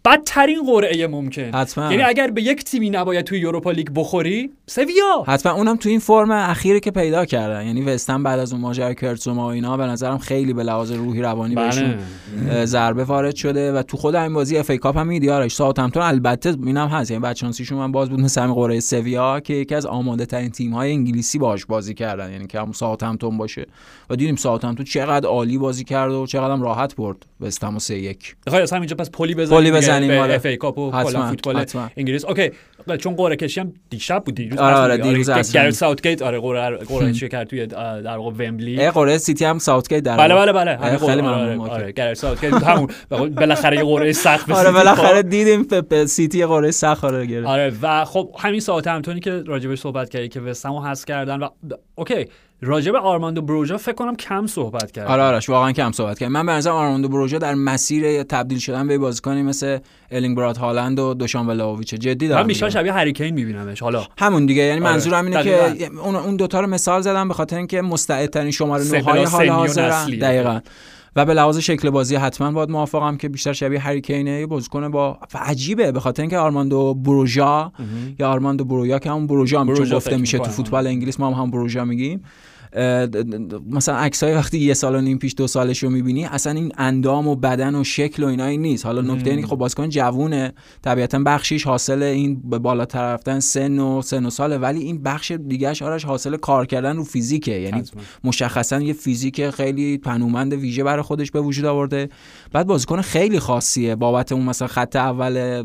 [0.05, 1.51] بدترین قرعه ممکن.
[1.53, 1.91] حتما.
[1.91, 5.23] یعنی اگر به یک تیمی نباید توی یوروپا لیگ بخوری سویا.
[5.27, 5.51] حتما.
[5.51, 7.65] اونم تو این فرم اخیری که پیدا کردن.
[7.65, 10.91] یعنی وستهم بعد از اون ماجرای کرت زوما و اینا به نظرم خیلی به لحاظ
[10.91, 14.77] روحی روانی بهشون بله اه، ضربه وارد شده و تو خود این بازی اف ای
[14.77, 15.55] کاپ هم میدی آرش.
[15.55, 17.11] ساوثهمپتون البته اینم هست.
[17.11, 20.73] یعنی بچانسیشون من باز بود مثل همین قرعه سویا که یکی از آماده ترین تیم
[20.73, 22.31] های انگلیسی باهاش بازی کردن.
[22.31, 22.71] یعنی که هم
[23.17, 23.65] ساوثهمپتون باشه
[24.09, 27.95] و دیدیم ساوثهمپتون چقدر عالی بازی کرد و چقدر هم راحت برد وستهم و 3
[27.95, 30.35] 1 بخوای از همینجا پس پلی بزنیم پلی بزنیم، به آره.
[30.35, 31.65] FA Cup و کلا فوتبال.
[31.97, 32.51] انگلیس okay
[32.99, 34.97] چون قرعه کشی هم دیشب بود دیروز آره، اصلا آره،.
[34.97, 35.61] دیروز که اصلا.
[35.61, 40.03] گرت ساوتگیت آره قرعه قرعه کشی کرد توی در واقع ومبلی قرعه سیتی هم ساوثگیت
[40.03, 40.35] در بله.
[40.35, 41.71] بله بله همین خیلی ممنون، آره.
[41.71, 42.89] آره گرت ساوتگیت همون
[43.39, 45.23] بالاخره یه قرعه سخت آره بالاخره.
[45.23, 45.67] دیدیم
[46.05, 50.41] سیتی قرعه سخت آره گرفت آره و خب همین ساوثهمپتونی که راجبش صحبت کردی که
[50.41, 51.49] وستهمو حذف کردن و
[51.95, 52.25] okay
[52.61, 56.45] راجب آرماندو بروژا فکر کنم کم صحبت کرد آره آرش واقعا کم صحبت کرد من
[56.45, 59.79] به نظر آرماندو بروژا در مسیر تبدیل شدن به بازیکنی مثل
[60.11, 62.79] الینگ برات هالند و دوشان ولاویچ جدی من دارم بیشتر میگم.
[62.79, 65.69] شبیه هری کین میبینمش حالا همون دیگه یعنی آره، منظورم اینه دقیقاً.
[65.69, 69.25] که اون اون دوتا رو مثال زدم به خاطر اینکه مستعدترین شماره سه 9 های
[69.25, 70.05] حال حاضرن.
[70.05, 70.59] دقیقاً
[71.17, 74.39] و به لحاظ شکل بازی حتما باید موافقم که بیشتر شبیه هری کینه.
[74.39, 77.71] یه بازیکن با و عجیبه به خاطر اینکه آرماندو بروژا
[78.19, 80.43] یا آرماندو برویا که همون بروژا هم چون گفته میشه تو.
[80.43, 82.23] فوتبال انگلیس ما هم, هم بروژا میگیم.
[83.69, 86.71] مثلا عکس های وقتی یه سال و نیم پیش دو سالش رو می‌بینی اصلا این
[86.77, 88.85] اندام و بدن و شکل و اینایی نیست.
[88.85, 90.53] حالا نکته اینه که خب بازیکن جوونه.
[90.81, 95.31] طبیعتا بخشیش حاصل این به بالاتر رفتن سن و سن و ساله ولی این بخش
[95.31, 97.51] دیگهش آرش حاصل کار کردن رو فیزیکه.
[97.51, 98.01] یعنی حتما.
[98.23, 102.09] مشخصا یه فیزیک خیلی تنومند ویژه برای خودش به وجود آورده.
[102.51, 103.95] بعد بازیکن خیلی خاصیه.
[103.95, 105.63] بابت اون مثلا خط اول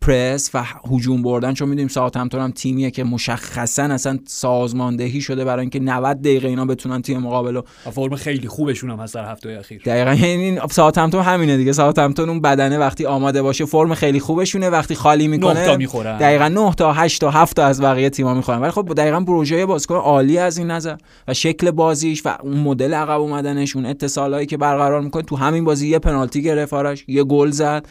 [0.00, 5.60] پرس و هجوم بردن چون می‌دونیم ساعتمتون هم تیمیه که مشخصا اصلا سازماندهی شده برای
[5.60, 9.32] اینکه 90 دقیقه اینا بتونن تیم مقابل رو و فرم خیلی خوبشون هم هست در
[9.32, 9.82] هفته اخیر.
[9.86, 11.72] دقیقا یعنی این ساعتمتون همینه دیگه.
[11.72, 14.70] ساعتمتون اون بدنه وقتی آماده باشه فرم خیلی خوبشونه.
[14.70, 16.18] وقتی خالی نه تا می‌کنه می‌خورن.
[16.18, 18.60] دقیقا 9 تا 8 تا 7 تا از بقیه تیم‌ها می‌خورن.
[18.60, 20.96] ولی خب دقیقا بروژه بازیکن عالی از این نظر.
[21.28, 25.64] و شکل بازیش و اون مدل عقب اومدنش اون اتصالایی که برقرار می‌کنه تو همین
[25.64, 27.86] بازی یه پنالتی گرفت آرش یه گل زد.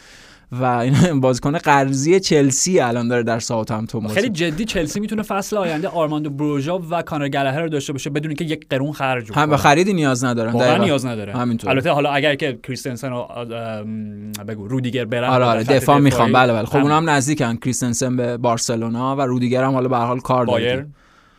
[0.52, 5.88] و این بازیکن قرضی چلسی الان داره در ساوثهمپتون خیلی جدی چلسی می‌تونه فصل آینده
[5.88, 9.56] آرماندو بروژا و کانر گلگر رو داشته باشه بدون که یک قرون خرج هم به.
[9.56, 10.76] خریدی نیاز ندارن واقعا.
[10.76, 11.32] نیاز نداره.
[11.32, 11.70] همینطور.
[11.70, 16.32] البته حالا اگر که کریستنسن و ام، بگو رودیگر برن آره آره دفاع می‌خوام.
[16.32, 16.64] بله بله.
[16.64, 17.56] خب هم اونم نزدیکن.
[17.56, 20.86] کریستنسن به بارسلونا و رودیگر هم حالا به هر حال کار داره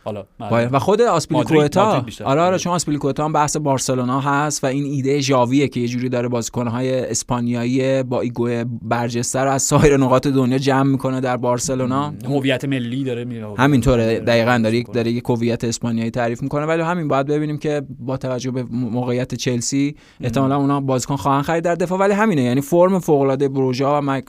[0.04, 0.68] حالا بایر.
[0.72, 1.00] و خود
[2.04, 2.24] بیشتر.
[2.24, 6.08] آره آره چون آسپیلیکوئتا هم بحث بارسلونا هست و این ایده ژاویه که یه جوری
[6.08, 12.14] داره بازیکن‌های اسپانیایی با ego برجسته رو از سایر نقاط دنیا جمع می‌کنه در بارسلونا.
[12.28, 14.20] هویت ملی داره می- همینطوره.
[14.20, 16.66] دقیقا داره یک داره یک هویت اسپانیایی تعریف می‌کنه.
[16.66, 21.64] ولی همین باید ببینیم که با توجه به موقعیت چلسی احتمالا اونا بازیکن خواهن خرید
[21.64, 21.98] در دفاع.
[21.98, 22.42] ولی همینه.
[22.42, 24.24] یعنی فرم فوق العاده بروژا و مک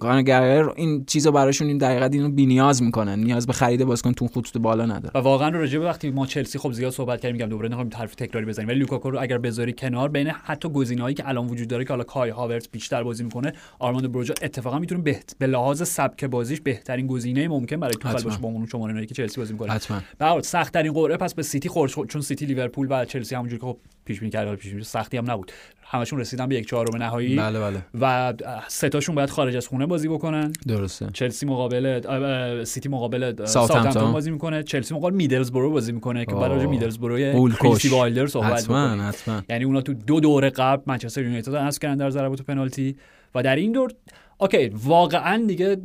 [0.00, 3.18] کانگر این چیزا براشون این دقیقاً اینو بی‌نیاز می‌کنن.
[3.24, 5.10] نیاز به خرید بازیکن تو خطوط بالا نداره.
[5.14, 8.14] و واقعا راجع به وقتی ما چلسی خب زیاد صحبت کردیم میگم دوباره نمی‌خوام حرف
[8.14, 11.84] تکراری بزنیم ولی لوکاکو رو اگر بذاری کنار بین حتی گزینه‌هایی که الان وجود داره
[11.84, 15.36] که حالا کای هاورت بیشتر بازی می‌کنه آرماندو بروژا اتفاقا می‌تونه بهت...
[15.38, 18.30] به لحاظ سبک بازیش بهترین گزینه ممکن برای توخل حتما.
[18.30, 19.72] باشه با اون شماره که چلسی بازی می‌کنه.
[19.72, 20.00] حتما.
[20.18, 23.60] به سخت ترین قرعه پس به سیتی خورد شد، چون سیتی لیورپول و چلسی همونجوری
[23.60, 25.52] که خب پیش بینی کرد پیش بینی سختی هم نبود.
[25.86, 27.36] همشون رسیدن به یک چهارم نهایی.
[27.36, 27.84] بله بله.
[28.00, 28.34] و
[28.68, 30.52] سه تاشون باید خارج از خونه بازی بکنن.
[30.68, 31.08] درسته.
[31.12, 34.12] چلسی مقابل سیتی مقابل اه، ساوثهمپتون.
[34.12, 37.92] بازی می‌کنه چلسی مقابل میدلزبرو بازی می‌کنه که به میدلزبرو کش.
[37.92, 42.42] وایلدر صحبت حتما یعنی اونا تو دو دوره قبل منچستر یونایتد حذف کردن در ضربات
[42.42, 42.96] پنالتی
[43.34, 43.92] و در این دور
[44.38, 45.76] okay واقعا دیگه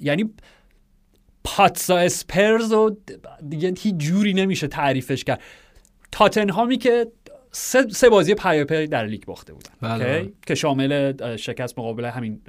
[0.00, 0.30] یعنی
[1.44, 2.96] pazza اسپرز و
[3.48, 5.40] دیگه هیچ جوری نمیشه تعریفش کرد
[6.12, 7.06] تاتنهامی که
[7.52, 10.32] سه, سه بازی پیاپی در لیگ باخته بودن بله،؟ بله.
[10.46, 12.40] که شامل شکست مقابل همین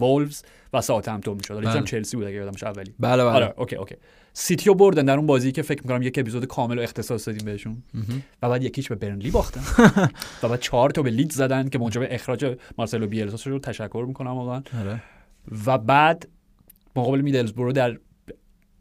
[0.00, 1.70] وولفز و ساوثهمپتون می‌شد بله.
[1.70, 3.94] هم چلسی بود اگه یادمش اولی بله بله آره okay okay
[4.32, 7.82] سیتیو بردن در اون بازی که فکر می‌کنم یک اپیزود کامل رو اختصاص دادیم بهشون.
[8.42, 9.60] و بعد یکیش به برنلی باختن
[10.42, 14.30] و بعد چهار تا به لیدز زدن که موجب اخراج مارسلو بیلسا شد تشکر می‌کنم
[14.30, 15.02] واقعا آره.
[15.66, 16.28] و بعد
[16.96, 17.98] مقابل میدلزبرو در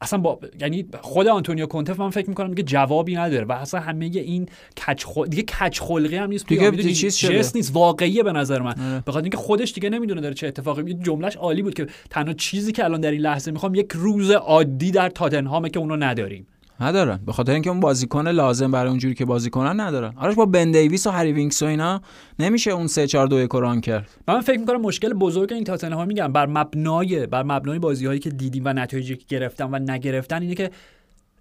[0.02, 4.06] اصلا با یعنی خود آنتونیو کونته من فکر می‌کنم دیگه جوابی نداره و اصلا همه
[4.06, 4.50] این
[4.88, 5.28] کج خل...
[5.28, 7.38] دیگه کج خلقی هم نیست دیگه می‌دونی؟ چیز شده.
[7.38, 9.02] جست نیست واقعیه به نظر من آره.
[9.06, 12.34] به خاطر اینکه خودش دیگه نمی‌دونه داره چه اتفاقی یه جملهش عالی بود که تنها
[12.34, 16.48] چیزی که الان در این لحظه می‌خوام یک روز عادی در تاتنهامه که اونو نداریم
[16.82, 17.20] ندارن.
[17.26, 20.14] به خاطر اینکه اون بازیکن لازم برای اونجوری که بازی کنن ندارن.
[20.18, 22.02] آرش با بن دیویس و هری وینکس و اینا
[22.40, 24.10] نمیشه اون 3 4 2 1 run کرد.
[24.28, 26.34] من فکر می‌کنم مشکل بزرگ این تاتنهام میگم.
[26.34, 30.56] بر مبنای بر مبنای بازی هایی که دیدیم و نتایجی که گرفتن و نگرفتن اینه
[30.56, 30.72] که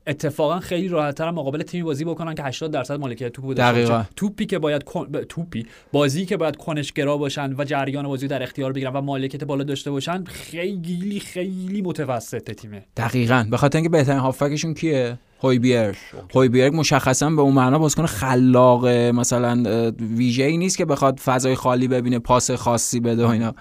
[0.07, 3.45] اتفاقا خیلی راحت‌تر مقابل تیمی بازی بکنن که 80 درصد مالکیت توپ.
[3.57, 4.07] باشن.
[4.17, 5.67] توپی که باید کن- توپی.
[5.93, 9.91] بازی که باید کنشگرا باشن و جریان بازی در اختیار بگیرن و مالکیت بالا داشته
[9.91, 12.83] باشن خیلی خیلی متوسط تیمه.
[12.97, 13.47] دقیقاً.
[13.51, 15.97] به خاطر اینکه بهترین هافکشون کیه؟ هویبیرگ.
[16.35, 21.89] هویبیرگ مشخصا به اون معنا بازیکن خلاق مثلا ویژه ای نیست که بخواد فضای خالی
[21.89, 23.55] ببینه پاس خاصی بده و اینا.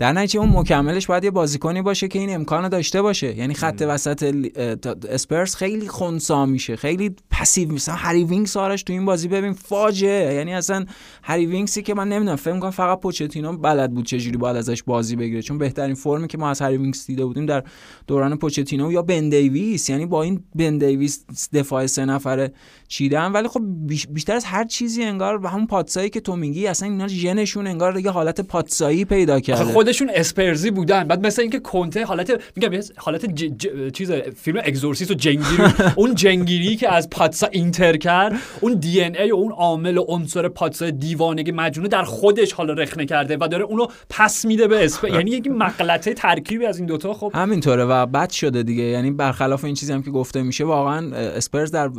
[0.00, 3.36] در نتیجه اون مکملش باید یه بازیکنی باشه که این امکان داشته باشه.
[3.38, 8.82] یعنی خط وسط اه، تا- اسپرز خیلی خونسا میشه خیلی passive مثلا هری وینکس آرش
[8.82, 10.34] تو این بازی ببین فاجعه.
[10.34, 10.84] یعنی اصلا
[11.22, 15.16] هری وینکسی که من نمی‌دونم فکر می‌کنم فقط پوچتینو بلد بود چجوری باید ازش بازی
[15.16, 15.42] بگیره.
[15.42, 17.62] چون بهترین فرمی که ما از هری وینکس دیده بودیم در
[18.06, 19.90] دوران پوچتینو یا بن دیویس.
[19.90, 22.52] یعنی با این بن دیویس دفاع سه نفره
[22.88, 23.32] چیدن.
[23.32, 26.66] ولی خب بیش- بیشتر از هر چیزی انگار به همون pazza یی که تو میگی
[26.66, 29.64] اصلا اینا ژنشون انگار یه حالت pazza یی پیدا کرده.
[29.90, 31.04] خودشون اسپرزی بودن.
[31.04, 33.44] بعد مثل اینکه کنته حالت میگم حالت ج...
[33.58, 33.92] ج...
[33.92, 35.62] چیز فیلم Exorcist و جنگیری.
[35.96, 40.90] اون جنگیری که از pazza اینتر کرد اون DNA و اون عامل و عنصر pazza
[40.90, 45.30] دیوانگی مجنونه در خودش حالا رخنه کرده و داره اونو پس میده به اسپ یعنی
[45.30, 47.32] یک ملغمه ترکیبی از این دوتا خب.
[47.34, 48.82] همینطوره و بد شده دیگه.
[48.82, 51.90] یعنی برخلاف این چیزی هم که گفته میشه واقعا اسپرز در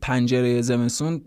[0.00, 1.20] پنجره زمستون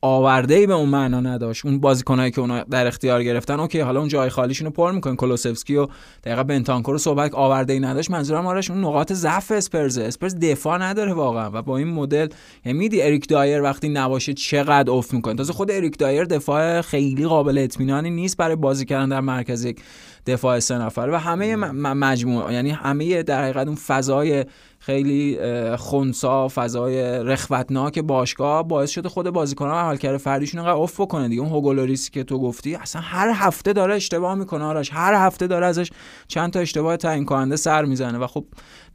[0.00, 1.66] آورده ای به اون معنا نداشت.
[1.66, 5.16] اون بازیکنایی که اونا در اختیار گرفتن okay حالا اون جای خالیشون رو پر می‌کنن.
[5.46, 5.86] کولوسفسکی و
[6.24, 8.10] دقیقا بنتانکور رو صحبت آورده ای نداشت.
[8.10, 9.98] منظورم آرش اون نقاط ضعف اسپرز.
[9.98, 11.50] اسپرز دفاع نداره واقعا.
[11.52, 12.28] و با این مدل
[12.64, 15.34] یعنی میدی اریک دایر وقتی نباشه چقدر افت می‌کنه.
[15.34, 19.80] تازه خود اریک دایر دفاع خیلی قابل اطمینانی نیست برای بازی کردن در مرکز یک
[20.26, 21.08] دفاع سه نفر.
[21.12, 24.44] و همه مجموعه یعنی همه در حقیقت اون فضای
[24.86, 25.38] خیلی
[25.76, 31.40] خونسا فضای رخوتناک باشگاه باعث شده خود بازیکنان عملکرد فردیشون انقدر افت بکنه دیگه.
[31.40, 34.90] اون هوگولوریسی که تو گفتی اصلا هر هفته داره اشتباه می‌کنه آرش.
[34.92, 35.90] هر هفته داره ازش
[36.28, 38.44] چند تا اشتباه تعیین کننده سر می‌زنه و خب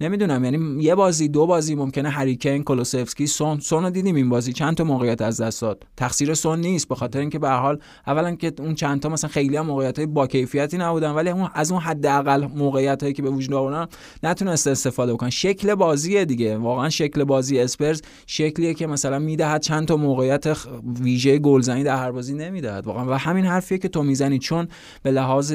[0.01, 4.53] نمی‌دونم یعنی یه بازی دو بازی ممکنه هریکین کلوسفسکی سون سون رو دیدیم این بازی.
[4.53, 8.35] چند تا موقعیت از دست داد؟ تقصیر سون نیست به خاطر اینکه به حال اولا
[8.35, 11.71] که اون چند تا مثلا خیلی هم موقعیت های با کیفیتی نبودن ولی اون از
[11.71, 13.87] اون حداقل موقعیت هایی که به وجود آوردن
[14.23, 16.57] نتونست استفاده بکنن شکل بازیه دیگه.
[16.57, 20.57] واقعا شکل بازی اسپرز شکلیه که مثلا می‌دهد چند تا موقعیت
[21.01, 22.87] ویژه گلزنی در هر بازی نمی‌دهد.
[22.87, 24.67] واقعا و همین حرفیه که تو می‌زنی چون
[25.03, 25.53] به لحاظ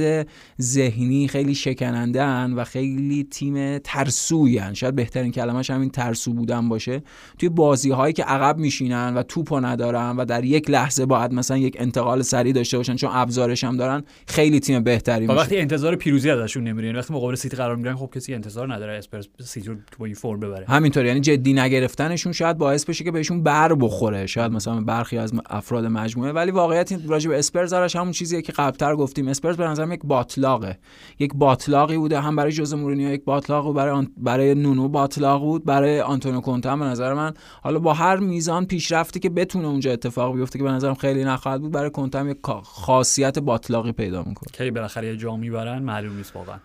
[0.62, 7.02] ذهنی خیلی شکنندهن و خیلی تیم ترسوین شاید بهترین کلمش همین ترسو بودن باشه.
[7.38, 11.56] توی بازی هایی که عقب میشینن و توپو ندارن و در یک لحظه باید مثلا
[11.56, 15.38] یک انتقال سریع داشته باشن چون ابزارش هم دارن خیلی تیم بهتری میشه.
[15.38, 18.92] وقتی انتظار پیروزی ازشون نمیره یعنی وقتی مقابل سیتی قرار می‌گیرن خب کسی انتظار نداره.
[18.92, 19.70] اسپرز سیتی
[20.07, 20.66] این فرم ببره.
[20.69, 24.27] همینطور یعنی جدی نگرفتنشون شاید باعث بشه که بهشون بر بخوره.
[24.27, 26.33] شاید مثلا برخی از افراد مجموعه.
[26.33, 29.29] ولی واقعیت این راجع به اسپرز آرش همون چیزیه که قبلتر گفتیم.
[29.29, 30.79] اسپرز به نظرم یک باتلاقه.
[31.19, 32.21] یک باتلاقی بوده.
[32.21, 33.77] هم برای ژوزه مورینیو یک باتلاق بود.
[33.77, 34.09] برای آن...
[34.16, 35.64] برای نونو باتلاق بود.
[35.64, 37.35] برای آنتونیو کونته هم به نظر من.
[37.62, 41.61] حالا با هر میزان پیشرفتی که بتونه اونجا اتفاق بیفته که به نظرم خیلی نخواهد
[41.61, 44.53] بود برای کونته هم یک خاصیت باتلاقی پیدا می‌کنه.
[44.53, 45.83] کی بالاخره یه جام می‌برن.
[45.83, 46.57] معلوم نیست واقعا.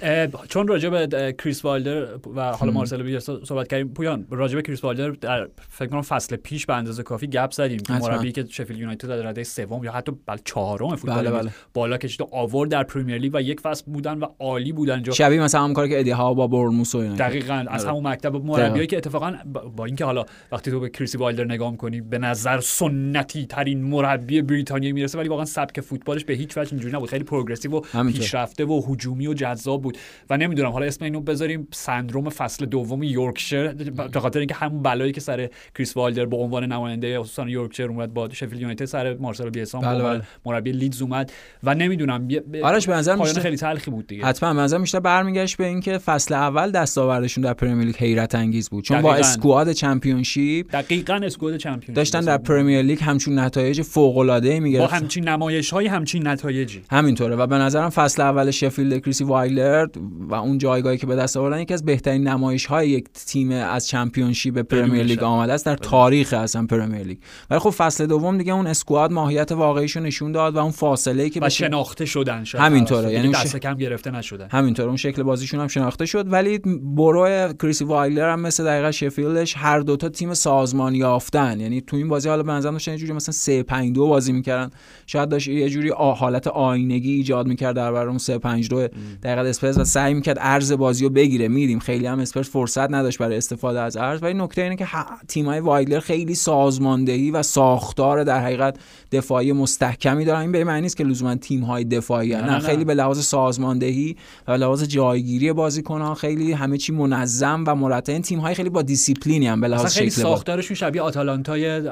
[0.00, 0.30] بله.
[0.48, 2.06] چون راجع به کریس والدر
[2.36, 6.36] و حالا مارسلو بیلسا صحبت کردیم پویان راجع به کریس وایلدر در فکر کنم فصل
[6.36, 7.92] پیش به اندازه کافی گپ زدیم که.
[7.92, 11.50] مربی که شفیلد یونایتد در رده سوم یا حتی بل چهارم فوتبال بله، بله.
[11.74, 15.12] بالا کشید و آورد در Premier League و یک فصل بودن و عالی بودن جا
[15.12, 17.02] شبیه مثلا همون کاری که ادی هاو با بورنموث و.
[17.14, 17.90] دقیقا از آره.
[17.92, 19.34] همون مکتب مربیایی که اتفاقا
[19.76, 24.42] با- اینکه حالا وقتی تو به کریس وایلدر نگاه می‌کنی به نظر سنتی ترین مربی
[24.42, 27.80] بریتانیایی می‌رسه ولی واقعا سبک فوتبالش به هیچ وجه اینجوری نبود خیلی progressive و.
[28.04, 29.98] پیشرفته و هجومی و جذاب بود
[30.30, 33.68] و نمی‌دونم حالا اسم اینو بذاریم سندروم فصل دوم یورکشیر
[34.12, 38.14] به خاطر اینکه همون بلایی که سر کریس وایلدر به عنوان نماینده استان یورکشیر اومد
[38.14, 40.22] با شفیلد یونایتد سر مارسلو بیلسا به بله، بله.
[40.46, 42.28] مربی لیدز اومد و نمی‌دونم
[42.62, 45.98] آرش به نظر میشه خیلی تلخی بود دیگه حتما به نظر بیشتر برمیگشت به اینکه
[45.98, 49.28] فصل اول دستاوردشون در پرمیر لیگ حیرت انگیز بود چون با دقیقاً.
[49.28, 54.64] squad چمپیونشیپ دقیقاً squad چمپیونشیپ داشتن در پرمیر لیگ همچون نتایج فوق العاده ای با
[54.64, 59.86] می‌گرفتن همچین نمایش های همچین نتایجی همینطوره و به نظرم فصل اول شفیلد کریس وایلدر
[60.28, 63.86] و اون جایگاهی که به دست آوردن یکی از بهترین نمایش های یک تیم از
[63.88, 65.22] چمپیونشیپ پرمیر لیگ.
[65.22, 67.18] آمده است در تاریخ اصلا پرمیر لیگ.
[67.50, 71.30] ولی خب فصل دوم دیگه اون squad ماهیت واقعیشو نشون داد و اون فاصله ای
[71.30, 72.64] که و به شناخته شدن شاید.
[72.64, 73.12] همینطوره.
[73.12, 76.32] یعنی دست ش- کم گرفته نشدن همینطور اون شکل بازیشون هم شناخته شد.
[76.32, 81.60] ولی برو کریس وایلدر هم مثل دقیقا شفیلدش هر دوتا تیم سازمان یافتن.
[81.60, 84.32] یعنی تو این بازی حالا به نظرم داشتن یه جوری مثلا 3 5 2 بازی
[84.32, 84.70] می‌کردن.
[85.06, 88.88] شاید داشت یه جوری حالت آینه‌ای ایجاد می‌کردن کرد در برابر اون 3 5 2
[89.22, 91.48] دقیقا اسپرز و سعی می‌کرد عرض بازی رو بگیره.
[91.48, 91.78] میدیم.
[91.78, 94.22] خیلی هم اسپرز فرصت نداشت برای استفاده از عرض.
[94.22, 94.86] ولی نکته اینه که
[95.28, 98.76] تیمای وایلدر خیلی سازماندهی و ساختار در حقیقت
[99.12, 100.40] دفاعی مستحکمی دارن.
[100.40, 104.16] این به معنی نیست که لزوما تیم های دفاعی نه, نه, خیلی به لحاظ سازماندهی
[104.48, 108.18] و به لحاظ جایگیری بازیکنان خیلی همه چی منظم و مرتب.
[108.18, 111.82] تیم های خیلی با دیسیپلینی هم به لحاظ خیلی ساختارشون شبیه آتالانتای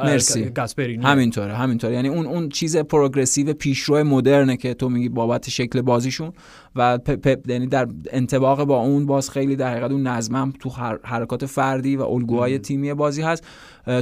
[0.55, 1.95] گاسپرینی همینطوره همینطوره.
[1.95, 6.33] یعنی اون اون چیز progressive پیشرو مدرنه که تو میگی بابت شکل بازیشون.
[6.77, 10.71] و پپ یعنی در انطباق با اون باز خیلی در حقیقت اون نظم تو
[11.05, 13.45] حرکات فردی و الگوهای تیمی بازی هست.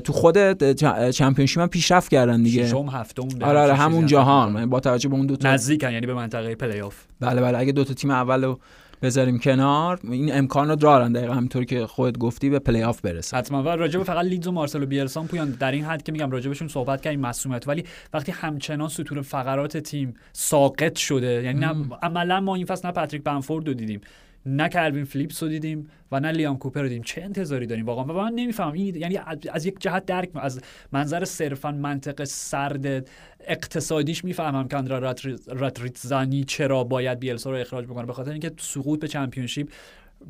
[0.05, 0.63] تو خود
[1.11, 2.67] چمپیونشیپ هم پیشرفت کردن دیگه.
[2.67, 4.71] ششم هفتم آره آره همون جهان.
[4.71, 7.59] با توجه به اون دو تا نزدیکن یعنی به منطقه پلی آف بله بله.
[7.59, 8.55] اگه دو تا تیم اول
[9.03, 10.01] بذاریم کنار.
[10.11, 13.37] این امکان رو دارن دقیقا همونطور که خودت گفتی به پلی آف برسه.
[13.37, 13.63] حتما.
[13.63, 17.01] و راجب فقط لیدز و مارسلو بیلسان پویان در این حد که میگم راجبشون صحبت
[17.03, 17.85] کردیم مسئولیت ولی
[18.15, 21.65] وقتی همچنان ستون فقرات تیم ساقط شده یعنی
[22.03, 24.01] عملا ما این فصل نه پاتریک بنفورد رو دیدیم.
[24.47, 27.03] نه کلوین فلیپس رو دیدیم و نه لیام کوپر رو دیدیم.
[27.03, 28.73] چه انتظاری داریم؟ واقعا و من نمی‌فهمم.
[28.73, 29.19] این یعنی
[29.53, 30.61] از یک جهت درک از
[30.93, 33.09] منظر صرفا منطق سرد
[33.47, 35.15] اقتصادیش می‌فهمم که اندرا
[35.47, 38.07] راتریتزانی چرا باید بیلسا رو اخراج بکنه.
[38.07, 39.69] به خاطر اینکه سقوط به چمپیونشیپ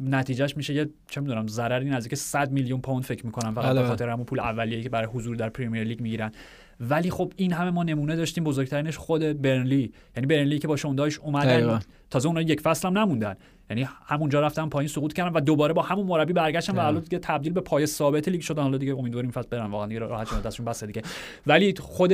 [0.00, 3.54] نتیجهش میشه یه چه می‌دونم ضرری نزدیک 100 میلیون پوند فکر می‌کنم.
[3.54, 6.32] فقط به خاطر همون پول اولیه‌ای که برای حضور در پریمیر لیگ می‌گیرن.
[6.80, 8.44] ولی خب این همه ما نمونه داشتیم.
[8.44, 9.92] بزرگترینش خود برنلی.
[10.16, 11.80] یعنی برنلی که با شون دایش اومدن
[12.10, 13.36] تازه اونها یک فصل هم نموندن.
[13.70, 17.18] یعنی همونجا رفتن پایین سقوط کردن و دوباره با همون مربی برگشتن و الان دیگه
[17.18, 18.62] تبدیل به پای ثابت لیگ شدن.
[18.62, 19.70] حالا دیگه امیدواریم فصل برن.
[19.70, 20.40] واقعا دیگه راحت شدن.
[20.40, 21.02] دستشون بسته دیگه.
[21.46, 22.12] ولی خود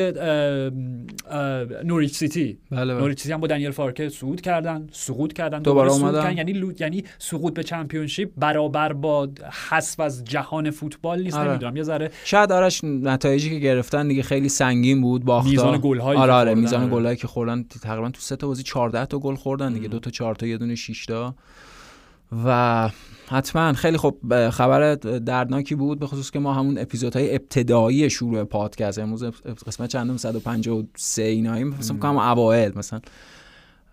[1.85, 2.59] نوریچ سیتی.
[2.71, 3.01] بله بله.
[3.01, 4.87] نوریچ سیتی هم با دنیل فارکه صعود کردن.
[4.93, 5.63] سقوط کردن.
[5.63, 6.37] دوباره, دوباره اومدن.
[6.37, 6.73] یعنی لو...
[6.81, 9.29] یعنی سقوط به چمپیونشیپ برابر با
[9.71, 11.37] حذف از جهان فوتبال نیست.
[11.37, 11.51] آره.
[11.51, 11.77] نمی‌دونم.
[11.77, 15.51] یه ذره شاید آرش نتایجی که گرفتن دیگه خیلی سنگین بود باختا.
[15.51, 17.65] میزان گل آره آره میزان گلایی که خوردن.
[17.83, 19.86] تقریبا تو سه تا بازی 14 تا گل خوردن دیگه.
[19.89, 21.35] دو تا 4 تا یه دونه 6 تا.
[22.45, 22.91] و
[23.29, 28.99] حتما خیلی خب خبر دردناکی بود به خصوص که ما همون اپیزودهای ابتدایی شروع پادکست.
[28.99, 29.25] امروز
[29.67, 31.69] قسمت چندم؟ 153 ایناییم.
[31.69, 33.01] مثلا کنم اوایل مثلا.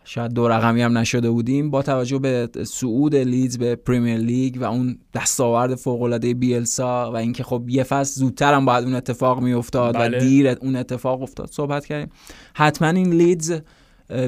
[0.06, 1.72] شاید دو رقمی هم نشده بودیم.
[1.72, 7.16] با توجه به صعود لیدز به پریمیر لیگ و اون دستاورد فوق العاده بیلسا و
[7.16, 10.18] اینکه خب یه فصل زودتر هم باید اون اتفاق میافتاد بله.
[10.18, 12.10] و دیر اون اتفاق افتاد صحبت کردیم.
[12.54, 13.62] حتما این لیدز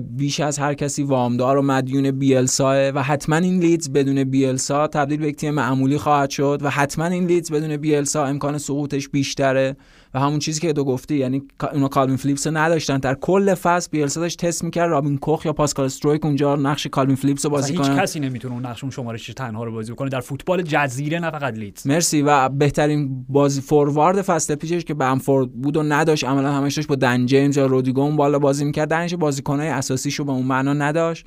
[0.01, 5.19] بیش از هر کسی وامدار و مدیون بیلسا و حتما این لیدز بدون بیلسا تبدیل
[5.19, 9.75] به یک تیم معمولی خواهد شد و حتما این لیدز بدون بیلسا امکان سقوطش بیشتره.
[10.15, 11.43] و همون چیزی که تو گفتی یعنی
[11.73, 12.97] اونا کالوین فلیپس رو نداشتن.
[12.97, 14.89] در کل فصل بیلسا داشت تست می‌کرد.
[14.89, 18.53] رابین کوخ یا پاسکال استرویک اونجا نقش کالوین فلیپس رو بازی کنه هیچ کسی نمی‌تونه
[18.53, 21.87] اون نقش اون شماره تنها رو بازی کنه در فوتبال جزیره نه فقط لیدز.
[21.87, 22.21] مرسی.
[22.21, 26.23] و بهترین بازی فوروارد فصل پیشش که بنفورد بود و نداشت.
[26.23, 28.89] عملا همش داشت با دن جیمز یا رودریگو بالا بازی می‌کرد.
[28.89, 31.25] درنش بازیکنای اساسیشو به اون معنا نداشت.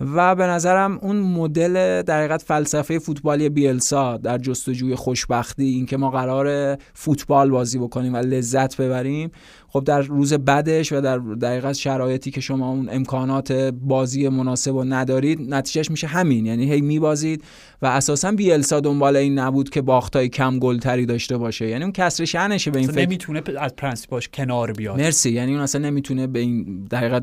[0.00, 6.10] و به نظرم اون مدل در حقیقت فلسفه فوتبالی بیلسا در جستجوی خوشبختی اینکه ما
[6.10, 9.30] قرار فوتبال بازی بکنیم و لذت ببریم
[9.72, 13.52] خب در روز بعدش و در دقیقا شرایطی که شما اون امکانات
[13.82, 16.46] بازی مناسب و ندارید نتیجهش میشه همین.
[16.46, 17.44] یعنی هی میبازید
[17.82, 21.68] و اساسا بیلسا دنبال این نبود که باختای کم گلتری داشته باشه.
[21.68, 23.06] یعنی اون کسر شأنشه به این فکر.
[23.06, 25.00] نمی‌تونه از پرنسیپاش کنار بیاد.
[25.00, 25.30] مرسی.
[25.30, 27.20] یعنی اون اصلا نمی‌تونه به این دقیقا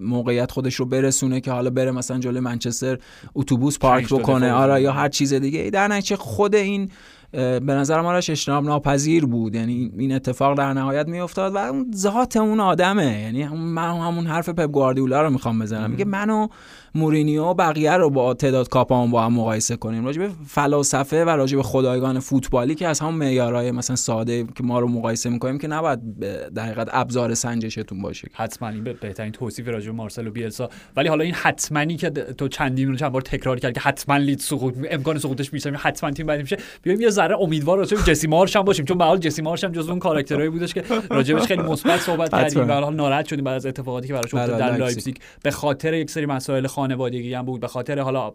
[0.00, 2.98] موقعیت خودش رو برسونه که حالا بره مثلا جلوی منچستر
[3.34, 4.52] اتوبوس پارک بکنه.
[4.52, 5.70] آره یا هر چیز دیگه.
[5.70, 6.90] در نتیجه خود این
[7.32, 9.54] به نظر ما اجتناب ناپذیر بود.
[9.54, 13.20] یعنی این اتفاق در نهایت میافتاد و اون ذات اون آدمه.
[13.20, 15.90] یعنی من همون حرف پپ گواردیولا رو می‌خوام بزنم.
[15.90, 16.48] میگه منو
[16.94, 20.04] مورینیو و بقیه رو با تعداد کاپام با هم مقایسه کنیم.
[20.04, 24.62] راجع به فلاسفه و راجع به خدایگان فوتبالی که از همون معیارهای مثلا ساده که
[24.62, 26.18] ما رو مقایسه می‌کنیم که نباید
[26.54, 28.28] در حقیقت ابزار سنجشتون باشه.
[28.32, 30.68] حتما این بهترین توصیف راجع به مارسلو بیلسا.
[30.96, 34.74] ولی حالا این حتمایی که تو چندین چند بار تکرار کرد که حتما لیدز سقوط
[34.90, 36.56] امکان سقوطش میشه حتما تیم بعد میشه.
[36.82, 39.64] بیایم یه ذره امیدوار راجع به جسی مارش هم باشیم چون به حال جسی مارش
[39.64, 42.68] هم جزو اون کاراکترایی بودش که راجبش خیلی مثبت صحبت کردیم.
[42.68, 45.16] و حال ناراحت شدیم بعد از اتفاقاتی که براش افتاد در لایپزیگ.
[45.42, 48.32] به خاطر یک سری مسائل خانوادگی هم بود به خاطر حالا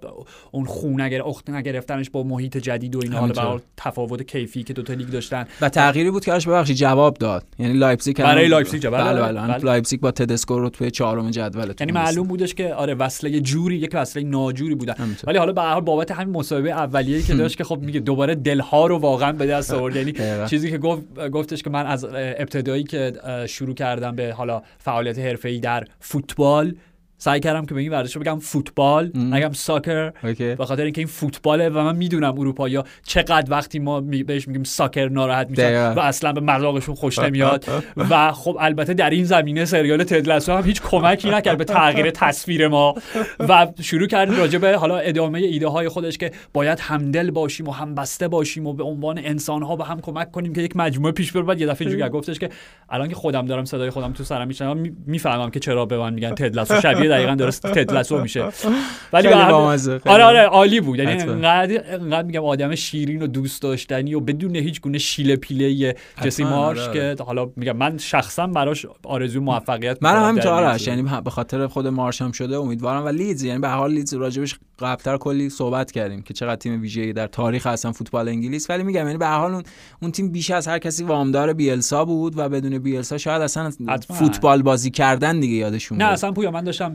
[0.52, 4.82] اون خون نگر اخت نگرفتنش با محیط جدید و اینا حالا تفاوت کیفی که دو
[4.82, 5.46] تا لیگ داشتن.
[5.62, 7.44] و تغییری بود که ببخشید جواب داد.
[7.60, 9.58] یعنی لایپزیگ برای لایپزیگ بله بله, بله, بله.
[9.58, 13.92] لایپزیگ با تدسکو رو توی چهارم جدول یعنی معلوم بودش که آره وصله جوری یک
[13.94, 14.96] وصله ناجوری بودن.
[15.28, 18.36] ولی حالا به هر حال بابت همین مسابقه اولیه‌ای که داشت که خب میگه دوباره
[18.84, 19.96] رو واقعا به دست آورد.
[19.96, 20.14] یعنی
[20.50, 23.14] چیزی که گفت گفتش که من از ابتدایی که
[23.48, 26.76] شروع کردم به حالا فعالیت حرفه‌ای در فوتبال
[27.18, 29.12] سعی کردم که به این ورزش رو بگم فوتبال.
[29.16, 30.12] نگم soccer.
[30.56, 32.70] به خاطر اینکه این فوتباله و من می‌دونم اروپا
[33.06, 35.64] چقدر وقتی ما می- بهش میگیم ساکر ناراحت میشن.
[35.94, 37.66] و اصلا به مذاقشون خوش نمیاد.
[38.10, 42.68] و خب البته در این زمینه سریال تدلسو هم هیچ کمکی نکرد به تغییر تصویر
[42.68, 42.96] ما.
[43.40, 47.72] و شروع کرد راجع به حالا ادامه ایده های خودش که باید همدل باشیم و
[47.72, 51.32] همبسته باشیم و به عنوان انسان ها به هم کمک کنیم که یک مجموعه پیش
[51.32, 52.50] بره بعد یه دفعه اینجوری گفتش که
[52.90, 56.36] الان که خودم دارم صدای خودم تو سرم میشنوم می‌فهمم که چرا به من میگن
[56.36, 58.44] تدلسو شبیه دقیقا درست تدلسو میشه
[59.14, 61.22] ولی آره آره عالی بود یعنی.
[61.22, 66.58] انقدر میگم آدم شیرین و دوست داشتنی و بدون هیچ گونه شیله پیله جسی حتما،
[66.58, 70.88] مارش آره، که حالا میگم من شخصا براش آرزو موفقیت من همینطور آرش.
[70.88, 74.56] یعنی به خاطر خود مارش هم شده امیدوارم و لیدز یعنی به حال لیدز راجبش
[74.80, 79.06] قبلتر کلی صحبت کردیم که چقدر تیم ویژه‌ای در تاریخ اصلا فوتبال انگلیس ولی میگم
[79.06, 79.64] یعنی به حال اون,
[80.02, 83.72] اون تیم بیش از هر کسی وامدار بیلسا بود و بدون بیلسا شاید اصلا.
[84.10, 86.14] فوتبال بازی کردن دیگه یادشون نه بره.
[86.14, 86.94] اصلا پویا من داشتم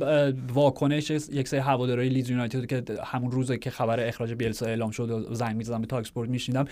[0.55, 5.11] واکنش یک سری هوادارهای لیدز یونایتد که همون روزی که خبر اخراج بیلسا اعلام شد
[5.11, 6.65] و زنگ می‌زدم به تاک اسپورت میشنیدم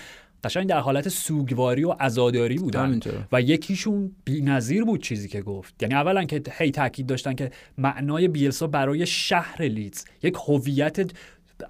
[0.44, 3.28] قشنگ در حالت سوگواری و عزاداری بودن همینطوره.
[3.32, 8.28] و یکیشون بی‌نظیر بود چیزی که گفت یعنی اولا که هی تاکید داشتن که معنای
[8.28, 11.12] بیلسا برای شهر لیدز یک هویت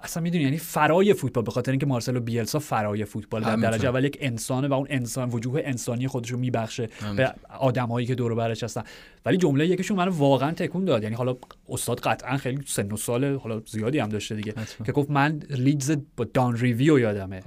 [0.03, 3.55] اصلا می‌دونی یعنی فرای فوتبال به خاطر اینکه مارسلو بیلسا فرای فوتبال در.
[3.55, 8.15] درجه اول یک انسانه و اون انسان وجوه انسانی خودش رو میبخشه به آدمایی که
[8.15, 8.83] دور برش هستن
[9.25, 11.37] ولی جمله یکیشون منو واقعا تکون داد یعنی حالا
[11.69, 14.53] استاد قطعا خیلی سن و سال حالا زیادی هم داشته دیگه.
[14.85, 17.41] که گفت من لیدز با دان ریوی یادمه.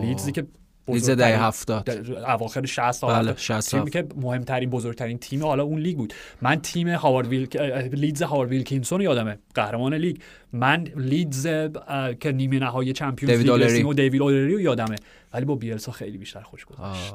[0.00, 0.46] لیدزی که
[0.88, 5.42] بزرگترین- دهه 70 در اواخر 60 تا بله، 70 60 تیمی که مهمترین بزرگترین تیم
[5.44, 6.14] حالا اون لیگ بود.
[6.42, 7.48] من تیم هاوارد ویل
[7.92, 9.38] لیدز هاوارد ویلکینسون یادمه.
[9.54, 10.16] قهرمان لیگ.
[10.52, 11.46] من لیدز
[12.20, 13.40] که نیمه نهایی چمپیونز
[13.72, 14.96] لیگ و دیوید اولری رو یادمه.
[15.36, 17.14] ولی با بیلسا خیلی بیشتر خوش گذشت.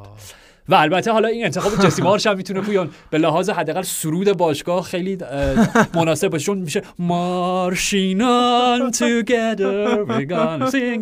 [0.70, 4.84] و البته حالا این انتخاب جسی مارش هم می‌تونه پویان به لحاظ حداقل سرود باشگاه
[4.84, 5.18] خیلی
[5.94, 6.46] مناسب باشه.
[6.46, 6.82] چون میشه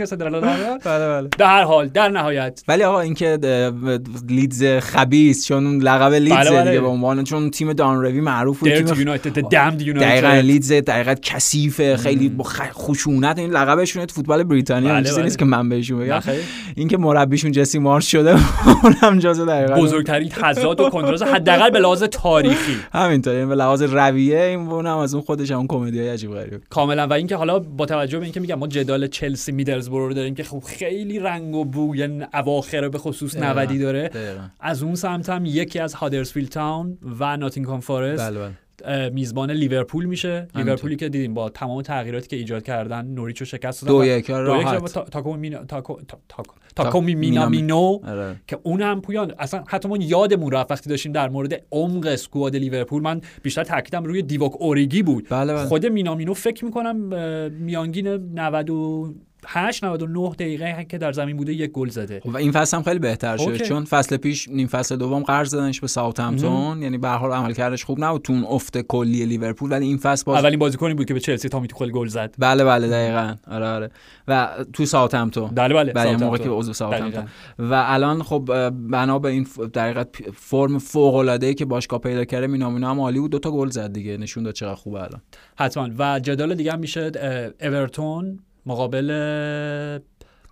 [0.01, 0.41] اصلا دلالا.
[0.85, 1.29] بله بله.
[1.37, 2.63] به هر حال در نهایت.
[2.67, 3.99] ولی آقا اینکه اه،
[4.29, 6.63] لیدز خبیث چون لقب لیدز بله،.
[6.63, 9.99] دیگه به عنوان چون تیم دان روی معروف بود تیم the damned United.
[9.99, 12.43] دقیقا لیدز دقیقا کثیفه خیلی با
[12.73, 13.39] خشونت.
[13.39, 14.95] این لقبشونه فوتبال بریتانیا.
[14.95, 15.21] این چیزی.
[15.21, 16.21] نیست که من بهشون بگم.
[16.75, 18.37] اینکه مربیشون جسی مارش شده
[18.83, 22.75] اونم جزو دقیقا بزرگترین تضاد و کنتراست حداقل به لحاظ تاریخی.
[22.93, 26.61] همینطور یعنی به لحاظ رویه این اونم از اون خودش هم کمدی های عجیب غریب.
[26.69, 27.07] کاملا.
[27.07, 30.43] و اینکه حالا با توجه به اینکه میگم ما جدال چلسی میدلزبرو رو داریم که
[30.43, 33.61] خب خیلی رنگ و بو یعنی اواخر به خصوص دقیقاً.
[33.61, 34.11] 90 داره.
[34.59, 38.51] از اون سمت هم یکی از هادرسفیلد تاون و ناتینگهام فارست بله بله.
[39.13, 40.47] میزبان لیورپول میشه.
[40.55, 44.29] لیورپولی که دیدیم با تمام تغییراتی که ایجاد کردن نوریچو شکست دادن دو یک
[47.15, 47.99] مینامینو
[48.47, 52.55] که اون هم پویان اصلا حتی من یادمون رفت وقتی داشتیم در مورد عمق squad
[52.55, 53.03] لیورپول.
[53.03, 55.27] من بیشتر تاکیدم روی دیووک اوریگی بود.
[55.67, 56.95] خود مینامینو فکر می‌کنم
[57.49, 58.69] میانگین 90
[59.47, 62.21] 8 99 دقیقه که در زمین بوده یک گل زده.
[62.25, 63.65] و این فصل هم خیلی بهتر شد okay.
[63.65, 67.83] چون فصل پیش نیم فصل دوم قرض دادنش به ساوثهمپتون یعنی به هر حال عملکردش
[67.83, 71.19] خوب نبود تو افت کلی لیورپول ولی این فصل باز اولین بازیکنی بود که به
[71.19, 72.35] چلسی تامی توخل گل زد.
[72.39, 73.35] بله بله دقیقاً.
[73.47, 73.91] آره آره.
[74.27, 75.47] و تو ساوثهمپتون.
[75.47, 75.93] بله بله.
[75.93, 77.25] بله موقعی که عضو ساوثهمپتون.
[77.59, 82.47] و الان خب بنا به این در فرم فوق العاده ای که باشگاه پیدا کرده
[82.47, 83.31] مینامینو هم عالی بود.
[83.31, 84.17] دو تا گل زد دیگه.
[84.17, 85.21] نشون داد چقدر خوبه الان.
[85.57, 85.89] حتما.
[85.99, 87.11] و جدال دیگه هم میشه
[87.61, 89.09] اورتون مقابل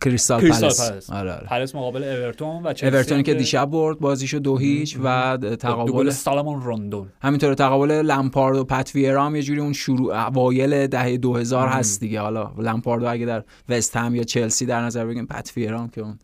[0.02, 1.10] کریستال پالاس.
[1.10, 1.48] آره آره.
[1.48, 6.62] پالاس مقابل اورتون و اورتونی هم که دیشب برد بازیشو دو هیچ و تقابل سالمون
[6.62, 7.10] روندون.
[7.22, 12.00] همینطور تقابل لمپارد و پت ویرا هم یه جوری اون شروع اوایل دهه 2000 هست
[12.00, 12.22] دیگه.
[12.22, 16.02] حالا لمپارد اگه در وست هم یا چلسی در نظر بگیم پت ویرا هم که
[16.02, 16.20] اون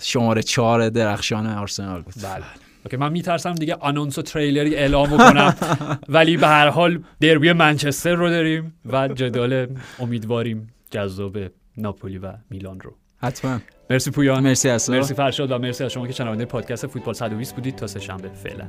[0.00, 2.14] شماره چهار درخشان آرسنال بود.
[2.22, 2.44] بله.
[2.84, 5.56] اوکی من میترسم دیگه آنونس و تریلری اعلام بکنم.
[6.08, 9.66] ولی به هر حال دربی منچستر رو داریم و جدال
[9.98, 10.68] امیدواریم.
[10.90, 11.38] جذاب
[11.76, 12.94] ناپولی و میلان رو.
[13.16, 13.58] حتما.
[13.90, 14.42] مرسی پویان.
[14.42, 14.92] مرسی تو.
[14.92, 17.76] مرسی فرشاد و مرسی از شما که شنونده پادکست فوتبال 120 بودید.
[17.76, 18.68] تا سه شنبه فعلا.